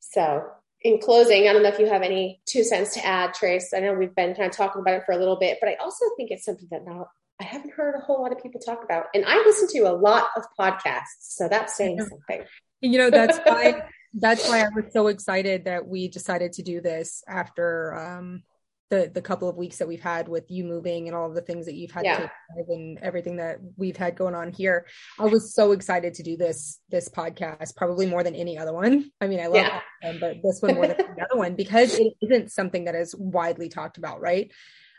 [0.00, 0.44] So,
[0.82, 3.72] in closing, I don't know if you have any two cents to add, Trace.
[3.74, 5.76] I know we've been kind of talking about it for a little bit, but I
[5.76, 7.06] also think it's something that now
[7.40, 9.06] I haven't heard a whole lot of people talk about.
[9.14, 12.44] And I listen to a lot of podcasts, so that's saying something.
[12.80, 16.80] You know, that's why that's why I was so excited that we decided to do
[16.80, 18.42] this after um
[18.90, 21.40] the the couple of weeks that we've had with you moving and all of the
[21.40, 22.28] things that you've had yeah.
[22.68, 24.86] and everything that we've had going on here.
[25.18, 29.10] I was so excited to do this this podcast, probably more than any other one.
[29.20, 29.80] I mean, I love yeah.
[30.02, 33.14] them, but this one more than the other one because it isn't something that is
[33.16, 34.52] widely talked about, right?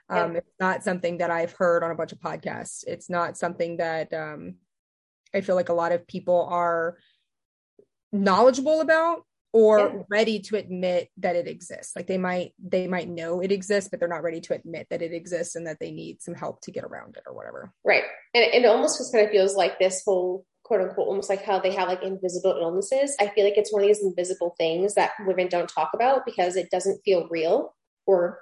[0.09, 0.37] Um, yeah.
[0.39, 2.83] It's not something that I've heard on a bunch of podcasts.
[2.85, 4.55] It's not something that um,
[5.33, 6.97] I feel like a lot of people are
[8.23, 9.23] knowledgeable about
[9.55, 10.01] or yeah.
[10.09, 11.95] ready to admit that it exists.
[11.95, 15.01] Like they might they might know it exists but they're not ready to admit that
[15.01, 17.71] it exists and that they need some help to get around it or whatever.
[17.85, 18.03] Right.
[18.33, 21.59] And it almost just kind of feels like this whole quote unquote almost like how
[21.59, 23.15] they have like invisible illnesses.
[23.19, 26.57] I feel like it's one of these invisible things that women don't talk about because
[26.57, 27.73] it doesn't feel real
[28.05, 28.39] or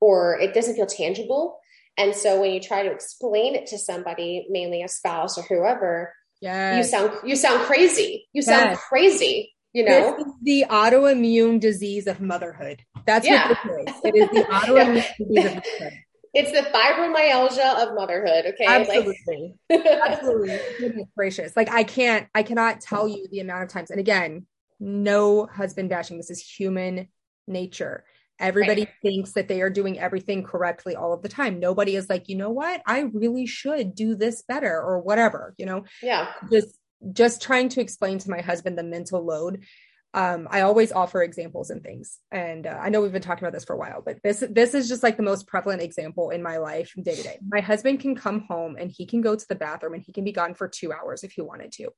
[0.00, 1.60] or it doesn't feel tangible.
[1.96, 6.12] And so when you try to explain it to somebody mainly a spouse or whoever
[6.40, 8.28] yeah you sound you sound crazy.
[8.32, 8.80] You sound yes.
[8.88, 10.36] crazy you know?
[10.42, 12.82] the autoimmune disease of motherhood.
[13.06, 13.48] That's yeah.
[13.48, 14.00] what this is.
[14.04, 15.92] It is the autoimmune disease of motherhood.
[16.32, 18.66] It's the fibromyalgia of motherhood okay?
[18.66, 19.54] Absolutely.
[19.68, 20.58] Like- absolutely.
[20.78, 21.56] Goodness gracious.
[21.56, 23.90] Like i can't i cannot tell you the amount of times.
[23.90, 24.46] And again
[24.78, 26.16] no husband bashing.
[26.16, 27.08] This is human
[27.46, 28.04] nature
[28.40, 28.94] everybody right.
[29.02, 32.36] thinks that they are doing everything correctly all of the time nobody is like you
[32.36, 36.76] know what i really should do this better or whatever you know yeah just
[37.12, 39.64] just trying to explain to my husband the mental load
[40.12, 43.52] um, I always offer examples and things, and uh, I know we've been talking about
[43.52, 46.42] this for a while, but this this is just like the most prevalent example in
[46.42, 47.38] my life day to day.
[47.48, 50.24] My husband can come home and he can go to the bathroom and he can
[50.24, 51.90] be gone for two hours if he wanted to.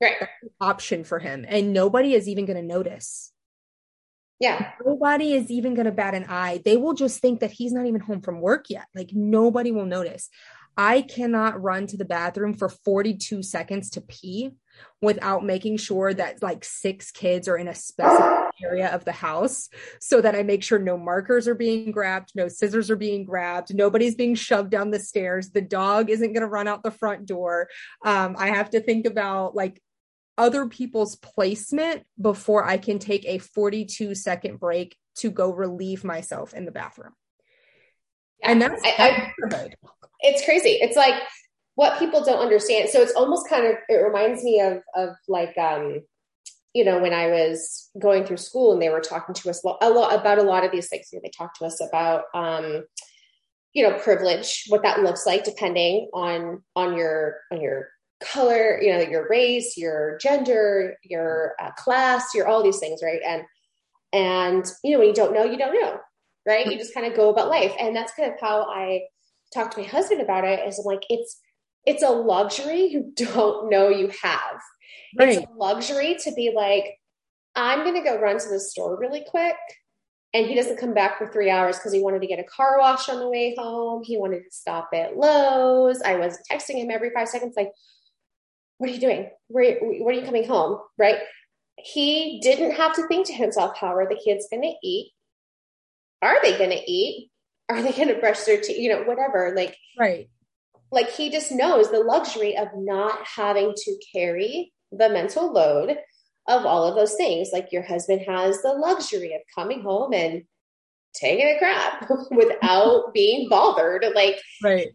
[0.00, 0.28] Right,
[0.60, 3.32] option for him, and nobody is even going to notice.
[4.40, 6.62] Yeah, nobody is even going to bat an eye.
[6.64, 8.86] They will just think that he's not even home from work yet.
[8.94, 10.30] Like nobody will notice.
[10.78, 14.52] I cannot run to the bathroom for 42 seconds to pee
[15.02, 19.68] without making sure that like six kids are in a specific area of the house
[20.00, 23.74] so that I make sure no markers are being grabbed, no scissors are being grabbed,
[23.74, 27.26] nobody's being shoved down the stairs, the dog isn't going to run out the front
[27.26, 27.68] door.
[28.04, 29.82] Um, I have to think about like
[30.38, 36.54] other people's placement before I can take a 42 second break to go relieve myself
[36.54, 37.12] in the bathroom.
[38.40, 39.70] Yeah, and that's I, I,
[40.20, 40.70] it's crazy.
[40.70, 41.14] It's like
[41.74, 42.88] what people don't understand.
[42.88, 46.00] So it's almost kind of it reminds me of of like um
[46.72, 49.90] you know when I was going through school and they were talking to us a
[49.90, 51.08] lot about a lot of these things.
[51.12, 52.84] You know, they talked to us about um
[53.72, 57.88] you know privilege, what that looks like depending on on your on your
[58.20, 63.20] color, you know, your race, your gender, your uh, class, your all these things, right?
[63.26, 63.42] And
[64.12, 65.98] and you know when you don't know, you don't know,
[66.46, 66.66] right?
[66.66, 69.02] You just kind of go about life, and that's kind of how I
[69.54, 71.40] talk to my husband about it is like it's
[71.86, 74.60] it's a luxury you don't know you have.
[75.18, 75.38] Right.
[75.38, 76.96] It's a luxury to be like,
[77.56, 79.56] I'm gonna go run to the store really quick.
[80.32, 82.78] And he doesn't come back for three hours because he wanted to get a car
[82.78, 84.04] wash on the way home.
[84.04, 86.00] He wanted to stop at Lowe's.
[86.02, 87.72] I was texting him every five seconds, like,
[88.80, 89.28] what are you doing?
[89.48, 90.78] Where, when are you coming home?
[90.96, 91.18] Right.
[91.76, 95.12] He didn't have to think to himself, how are the kids going to eat?
[96.22, 97.30] Are they going to eat?
[97.68, 98.78] Are they going to brush their teeth?
[98.78, 99.52] You know, whatever.
[99.54, 100.30] Like, right.
[100.90, 105.98] Like he just knows the luxury of not having to carry the mental load
[106.48, 107.50] of all of those things.
[107.52, 110.44] Like your husband has the luxury of coming home and
[111.14, 114.06] taking a crap without being bothered.
[114.14, 114.88] Like, right.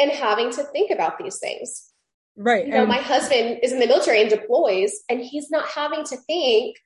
[0.00, 1.92] And having to think about these things.
[2.38, 2.66] Right.
[2.66, 6.04] You know, and- my husband is in the military and deploys, and he's not having
[6.04, 6.76] to think.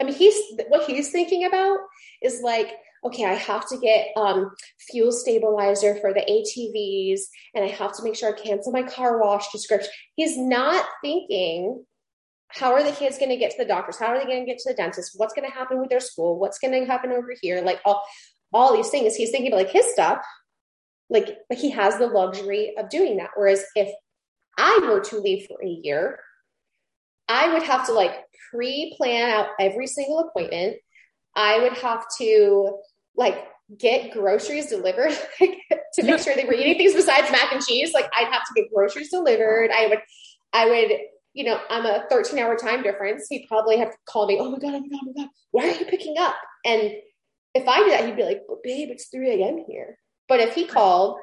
[0.00, 0.34] I mean, he's
[0.68, 1.78] what he's thinking about
[2.22, 2.70] is like,
[3.04, 7.22] okay, I have to get um, fuel stabilizer for the ATVs,
[7.54, 9.90] and I have to make sure I cancel my car wash description.
[10.14, 11.84] He's not thinking,
[12.48, 13.98] how are the kids going to get to the doctors?
[13.98, 15.12] How are they going to get to the dentist?
[15.16, 16.38] What's going to happen with their school?
[16.38, 17.62] What's going to happen over here?
[17.62, 18.04] Like all,
[18.52, 19.14] all these things.
[19.14, 20.18] He's thinking about like his stuff.
[21.08, 23.30] Like, like he has the luxury of doing that.
[23.34, 23.92] Whereas if
[24.58, 26.20] I were to leave for a year,
[27.28, 28.12] I would have to like
[28.50, 30.76] pre plan out every single appointment.
[31.34, 32.78] I would have to
[33.16, 33.46] like
[33.78, 37.92] get groceries delivered to make sure they were eating things besides mac and cheese.
[37.94, 39.70] Like I'd have to get groceries delivered.
[39.70, 40.00] I would,
[40.52, 40.98] I would,
[41.32, 43.26] you know, I'm a 13 hour time difference.
[43.28, 45.30] He'd probably have to call me, oh my God, oh my God, oh my God,
[45.52, 46.34] why are you picking up?
[46.64, 46.94] And
[47.54, 49.64] if I did that, he'd be like, well, babe, it's 3 a.m.
[49.68, 49.98] here.
[50.28, 51.18] But if he called,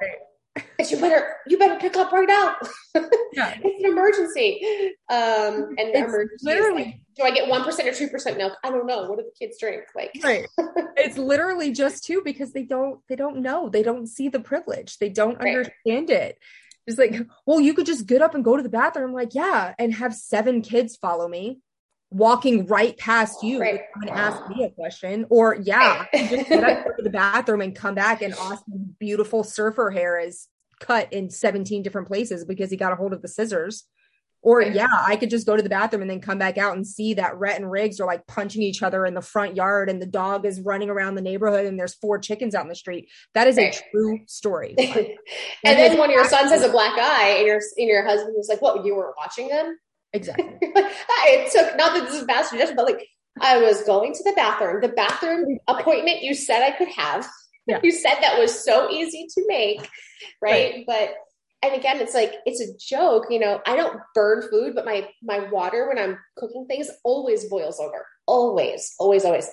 [0.90, 2.56] you better you better pick up right now.
[3.34, 3.58] Yeah.
[3.64, 4.62] it's an emergency.
[5.10, 8.54] Um, and the emergency literally like, do I get one percent or two percent milk?
[8.64, 9.04] I don't know.
[9.04, 9.84] What do the kids drink?
[9.96, 10.46] Like right.
[10.98, 13.70] it's literally just two because they don't they don't know.
[13.70, 14.98] They don't see the privilege.
[14.98, 15.56] They don't right.
[15.56, 16.38] understand it.
[16.86, 19.12] It's like, well, you could just get up and go to the bathroom.
[19.12, 21.60] like, yeah, and have seven kids follow me
[22.10, 23.82] walking right past you right.
[23.96, 27.96] and ask me a question or yeah just get up to the bathroom and come
[27.96, 30.48] back and Austin's beautiful surfer hair is
[30.80, 33.84] cut in 17 different places because he got a hold of the scissors
[34.42, 34.74] or right.
[34.74, 37.16] yeah i could just go to the bathroom and then come back out and see
[37.16, 40.06] that rhett and riggs are like punching each other in the front yard and the
[40.06, 43.48] dog is running around the neighborhood and there's four chickens out in the street that
[43.48, 43.76] is right.
[43.76, 45.08] a true story and,
[45.66, 48.48] and then when your son has a black eye and your and your husband was
[48.48, 49.78] like what you weren't watching them
[50.14, 50.58] Exactly.
[50.62, 53.08] it took not that this is bad suggestion, but like
[53.42, 54.82] I was going to the bathroom.
[54.82, 57.28] The bathroom appointment you said I could have.
[57.66, 57.80] Yeah.
[57.84, 59.82] You said that was so easy to make,
[60.42, 60.74] right?
[60.74, 60.84] right?
[60.88, 61.16] But
[61.64, 63.62] and again, it's like it's a joke, you know.
[63.66, 68.06] I don't burn food, but my my water when I'm cooking things always boils over,
[68.26, 69.50] always, always, always.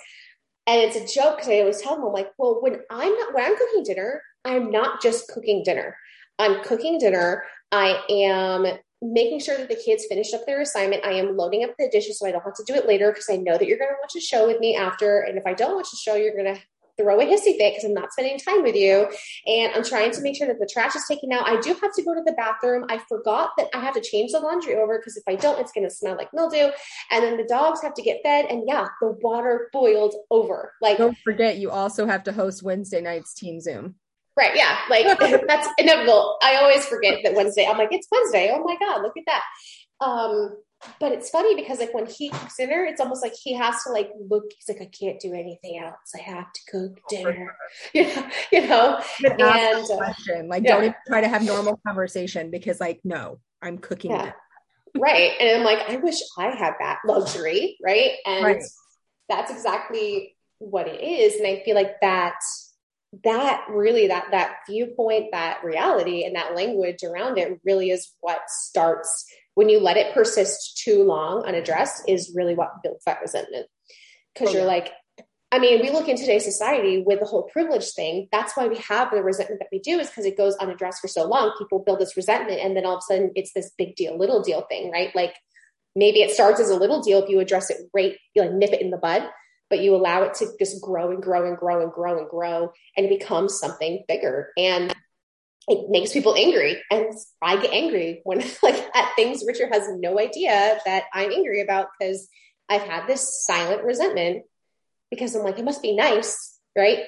[0.66, 3.34] And it's a joke because I always tell them, I'm like, well, when I'm not
[3.34, 5.96] when I'm cooking dinner, I'm not just cooking dinner.
[6.38, 7.44] I'm cooking dinner.
[7.72, 8.66] I am
[9.04, 11.04] making sure that the kids finish up their assignment.
[11.04, 13.28] I am loading up the dishes so I don't have to do it later because
[13.30, 15.20] I know that you're going to watch a show with me after.
[15.20, 16.60] And if I don't watch the show, you're going to
[16.96, 19.08] throw a hissy fit because I'm not spending time with you.
[19.46, 21.48] And I'm trying to make sure that the trash is taken out.
[21.48, 22.86] I do have to go to the bathroom.
[22.88, 25.72] I forgot that I have to change the laundry over because if I don't, it's
[25.72, 26.70] going to smell like mildew.
[27.10, 28.46] And then the dogs have to get fed.
[28.46, 30.72] And yeah, the water boiled over.
[30.80, 33.96] Like, don't forget, you also have to host Wednesday night's team Zoom.
[34.36, 34.56] Right.
[34.56, 34.78] Yeah.
[34.90, 36.38] Like that's inevitable.
[36.42, 37.66] I always forget that Wednesday.
[37.66, 38.52] I'm like, it's Wednesday.
[38.52, 39.42] Oh my God, look at that.
[40.04, 40.56] Um,
[41.00, 43.92] but it's funny because like when he cooks dinner, it's almost like he has to
[43.92, 44.44] like look.
[44.56, 46.14] He's like, I can't do anything else.
[46.14, 47.56] I have to cook dinner.
[47.94, 48.28] you know,
[49.20, 49.50] you know.
[49.50, 50.70] And uh, like, yeah.
[50.70, 54.10] don't even try to have normal conversation because like, no, I'm cooking.
[54.10, 54.32] Yeah.
[54.96, 55.32] right.
[55.40, 57.78] And I'm like, I wish I had that luxury.
[57.82, 58.12] Right.
[58.26, 58.62] And right.
[59.28, 61.36] that's exactly what it is.
[61.36, 62.36] And I feel like that
[63.22, 68.40] that really that that viewpoint that reality and that language around it really is what
[68.48, 73.66] starts when you let it persist too long unaddressed is really what builds that resentment.
[74.32, 74.68] Because oh, you're yeah.
[74.68, 74.92] like
[75.52, 78.28] i mean we look in today's society with the whole privilege thing.
[78.32, 81.08] That's why we have the resentment that we do is because it goes unaddressed for
[81.08, 81.54] so long.
[81.58, 84.42] People build this resentment and then all of a sudden it's this big deal little
[84.42, 85.14] deal thing right?
[85.14, 85.34] Like
[85.96, 88.72] maybe it starts as a little deal if you address it right you like nip
[88.72, 89.28] it in the bud
[89.74, 92.72] but you allow it to just grow and grow and grow and grow and grow
[92.96, 94.50] and it becomes something bigger.
[94.56, 94.94] And
[95.66, 96.80] it makes people angry.
[96.90, 97.12] And
[97.42, 101.88] i get angry when like at things richard has no idea that i'm angry about
[101.98, 102.28] because
[102.68, 104.44] i've had this silent resentment
[105.10, 106.98] because i'm like it must be nice right?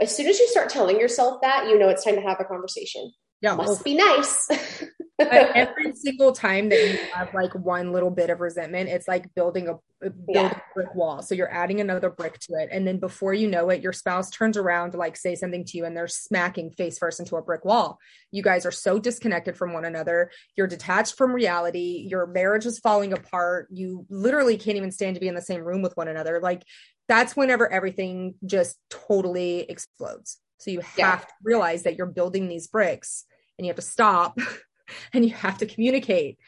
[0.00, 2.44] As soon as you start telling yourself that you know it's time to have a
[2.44, 3.12] conversation.
[3.40, 4.48] Yeah, must well, be nice
[5.18, 9.68] every single time that you have like one little bit of resentment, it's like building
[9.68, 10.50] a, building yeah.
[10.50, 11.22] a brick wall.
[11.22, 12.68] So you're adding another brick to it.
[12.70, 15.76] And then before you know it, your spouse turns around to like say something to
[15.76, 17.98] you and they're smacking face first into a brick wall.
[18.30, 20.30] You guys are so disconnected from one another.
[20.56, 22.06] You're detached from reality.
[22.08, 23.68] Your marriage is falling apart.
[23.70, 26.38] You literally can't even stand to be in the same room with one another.
[26.40, 26.62] Like
[27.08, 30.38] that's whenever everything just totally explodes.
[30.58, 31.16] So you have yeah.
[31.16, 33.24] to realize that you're building these bricks
[33.58, 34.38] and you have to stop
[35.12, 36.38] and you have to communicate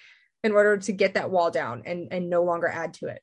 [0.43, 3.23] in order to get that wall down and and no longer add to it.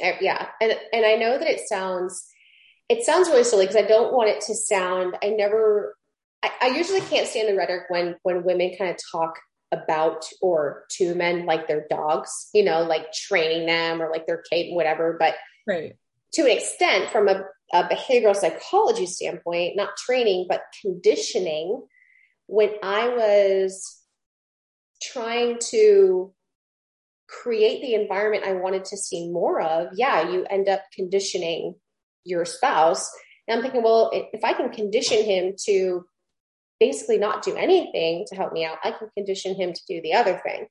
[0.00, 0.48] Eh, yeah.
[0.60, 2.28] And and i know that it sounds
[2.88, 5.96] it sounds really silly because i don't want it to sound i never
[6.42, 9.38] I, I usually can't stand the rhetoric when when women kind of talk
[9.70, 14.42] about or to men like their dogs you know like training them or like their
[14.50, 15.16] kid whatever.
[15.18, 15.34] But
[15.66, 15.96] right.
[16.34, 21.82] to an extent from a, a behavioral psychology standpoint not training but conditioning
[22.46, 24.01] when i was
[25.12, 26.32] trying to
[27.28, 31.74] create the environment I wanted to see more of, yeah, you end up conditioning
[32.24, 33.10] your spouse.
[33.48, 36.04] And I'm thinking, well, if I can condition him to
[36.78, 40.14] basically not do anything to help me out, I can condition him to do the
[40.14, 40.66] other thing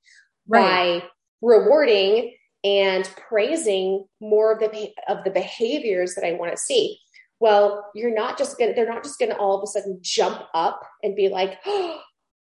[0.47, 1.01] right.
[1.01, 1.07] by
[1.41, 6.99] rewarding and praising more of the of the behaviors that I want to see.
[7.39, 10.81] Well, you're not just gonna they're not just gonna all of a sudden jump up
[11.01, 11.99] and be like, oh,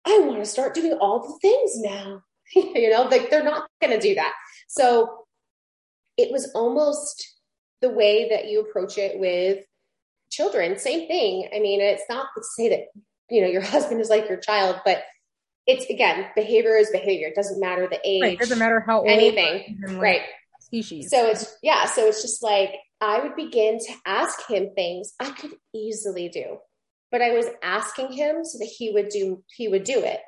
[0.07, 2.23] I want to start doing all the things now.
[2.55, 4.33] you know, like they're not going to do that.
[4.69, 5.27] So
[6.17, 7.37] it was almost
[7.81, 9.65] the way that you approach it with
[10.31, 10.79] children.
[10.79, 11.49] Same thing.
[11.55, 12.81] I mean, it's not to say that,
[13.31, 15.03] you know, your husband is like your child, but
[15.67, 17.29] it's again, behavior is behavior.
[17.29, 18.23] It doesn't matter the age.
[18.23, 18.33] Right.
[18.35, 19.81] It doesn't matter how old anything.
[19.93, 20.23] right.
[20.61, 21.11] Species.
[21.11, 21.85] So it's yeah.
[21.85, 26.59] So it's just like I would begin to ask him things I could easily do
[27.13, 30.19] but I was asking him so that he would do he would do it.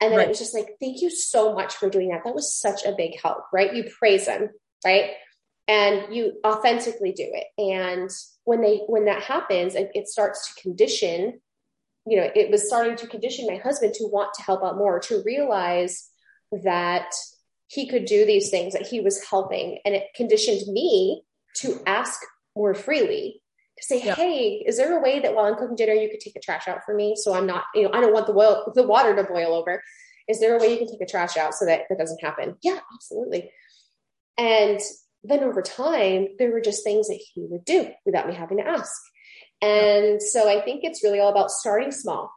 [0.00, 0.26] And then right.
[0.26, 2.20] it was just like, thank you so much for doing that.
[2.24, 3.74] That was such a big help, right?
[3.74, 4.50] You praise him,
[4.84, 5.12] right?
[5.66, 7.46] And you authentically do it.
[7.56, 8.10] And
[8.44, 11.40] when they when that happens, it, it starts to condition,
[12.06, 15.00] you know, it was starting to condition my husband to want to help out more,
[15.00, 16.08] to realize
[16.62, 17.10] that
[17.68, 19.78] he could do these things, that he was helping.
[19.84, 21.22] And it conditioned me
[21.56, 22.20] to ask
[22.54, 23.40] more freely
[23.78, 24.14] to say, yeah.
[24.14, 26.66] hey, is there a way that while I'm cooking dinner, you could take the trash
[26.68, 27.14] out for me?
[27.16, 29.82] So I'm not, you know, I don't want the boil, the water to boil over.
[30.28, 32.56] Is there a way you can take the trash out so that that doesn't happen?
[32.62, 33.50] Yeah, absolutely.
[34.38, 34.80] And
[35.22, 38.66] then over time, there were just things that he would do without me having to
[38.66, 39.00] ask.
[39.62, 42.32] And so I think it's really all about starting small.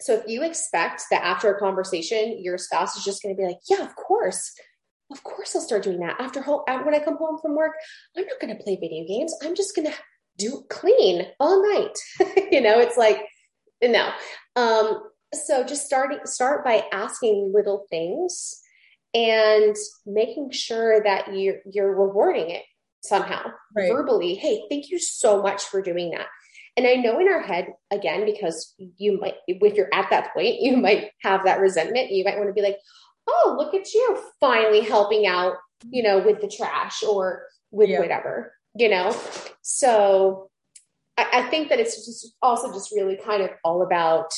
[0.00, 3.46] So if you expect that after a conversation, your spouse is just going to be
[3.46, 4.52] like, yeah, of course.
[5.10, 6.16] Of course, I'll start doing that.
[6.18, 7.72] After home, when I come home from work,
[8.16, 9.34] I'm not going to play video games.
[9.42, 9.94] I'm just going to
[10.38, 11.98] do clean all night.
[12.50, 13.20] you know, it's like,
[13.82, 14.10] no.
[14.56, 18.60] Um, so just starting, start by asking little things
[19.12, 19.76] and
[20.06, 22.62] making sure that you're, you're rewarding it
[23.02, 23.90] somehow right.
[23.90, 24.34] verbally.
[24.34, 26.26] Hey, thank you so much for doing that.
[26.76, 30.60] And I know in our head, again, because you might, if you're at that point,
[30.60, 32.10] you might have that resentment.
[32.10, 32.78] You might want to be like,
[33.28, 35.54] oh, look at you finally helping out,
[35.88, 38.00] you know, with the trash or with yeah.
[38.00, 39.16] whatever you know?
[39.62, 40.50] So
[41.16, 44.32] I, I, think that it's just also just really kind of all about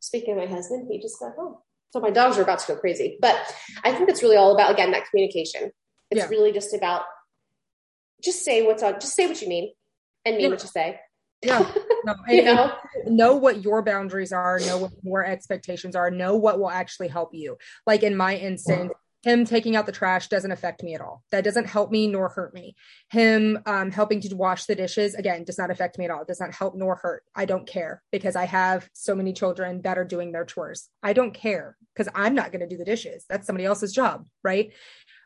[0.00, 1.56] speaking of my husband, he just got home.
[1.90, 3.18] So my dogs are about to go crazy.
[3.20, 3.36] But
[3.84, 5.70] I think it's really all about again that communication.
[6.10, 6.28] It's yeah.
[6.28, 7.02] really just about
[8.22, 9.72] just say what's on just say what you mean
[10.24, 10.50] and mean yeah.
[10.50, 11.00] what you say.
[11.42, 11.70] Yeah.
[12.04, 12.72] No, you know?
[13.06, 17.30] know what your boundaries are, know what your expectations are, know what will actually help
[17.32, 17.56] you.
[17.86, 18.92] Like in my instance,
[19.28, 21.22] him taking out the trash doesn't affect me at all.
[21.30, 22.74] That doesn't help me nor hurt me.
[23.10, 26.22] Him um, helping to wash the dishes, again, does not affect me at all.
[26.22, 27.24] It does not help nor hurt.
[27.34, 30.88] I don't care because I have so many children that are doing their chores.
[31.02, 33.26] I don't care because I'm not going to do the dishes.
[33.28, 34.72] That's somebody else's job, right?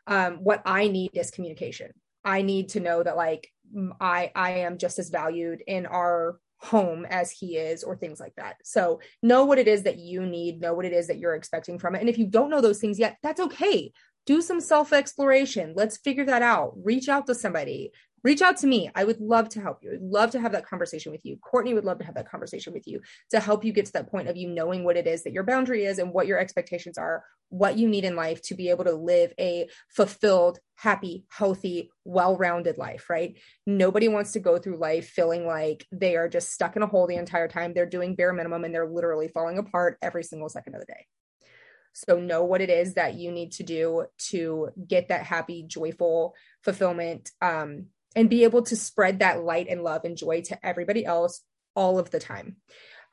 [0.05, 1.91] Um, what I need is communication.
[2.25, 3.47] I need to know that like
[4.01, 8.33] I I am just as valued in our home as he is or things like
[8.35, 8.55] that.
[8.63, 11.77] So know what it is that you need, know what it is that you're expecting
[11.77, 11.99] from it.
[11.99, 13.91] And if you don't know those things yet, that's okay.
[14.25, 15.73] Do some self exploration.
[15.75, 16.73] Let's figure that out.
[16.77, 17.91] Reach out to somebody
[18.23, 18.89] reach out to me.
[18.95, 19.93] I would love to help you.
[19.93, 21.37] I'd love to have that conversation with you.
[21.37, 23.01] Courtney would love to have that conversation with you
[23.31, 25.43] to help you get to that point of you knowing what it is that your
[25.43, 28.85] boundary is and what your expectations are, what you need in life to be able
[28.85, 33.37] to live a fulfilled, happy, healthy, well rounded life, right?
[33.67, 37.07] Nobody wants to go through life feeling like they are just stuck in a hole
[37.07, 37.73] the entire time.
[37.73, 41.05] They're doing bare minimum and they're literally falling apart every single second of the day.
[41.93, 46.33] So know what it is that you need to do to get that happy, joyful
[46.63, 51.05] fulfillment um, and be able to spread that light and love and joy to everybody
[51.05, 51.41] else
[51.75, 52.57] all of the time.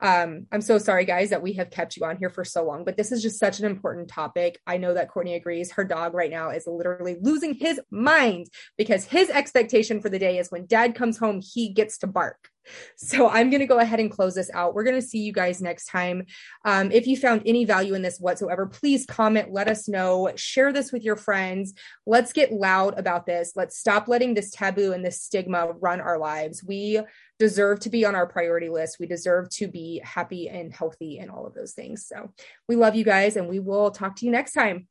[0.01, 2.83] Um, I'm so sorry, guys, that we have kept you on here for so long,
[2.83, 4.59] but this is just such an important topic.
[4.65, 5.71] I know that Courtney agrees.
[5.71, 8.47] Her dog right now is literally losing his mind
[8.77, 12.49] because his expectation for the day is when dad comes home, he gets to bark.
[12.95, 14.73] So I'm going to go ahead and close this out.
[14.73, 16.25] We're going to see you guys next time.
[16.65, 20.71] Um, if you found any value in this whatsoever, please comment, let us know, share
[20.71, 21.73] this with your friends.
[22.05, 23.53] Let's get loud about this.
[23.55, 26.63] Let's stop letting this taboo and this stigma run our lives.
[26.63, 27.01] We
[27.39, 28.97] deserve to be on our priority list.
[28.99, 32.05] We deserve to be happy and healthy and all of those things.
[32.07, 32.31] So
[32.67, 34.87] we love you guys and we will talk to you next time.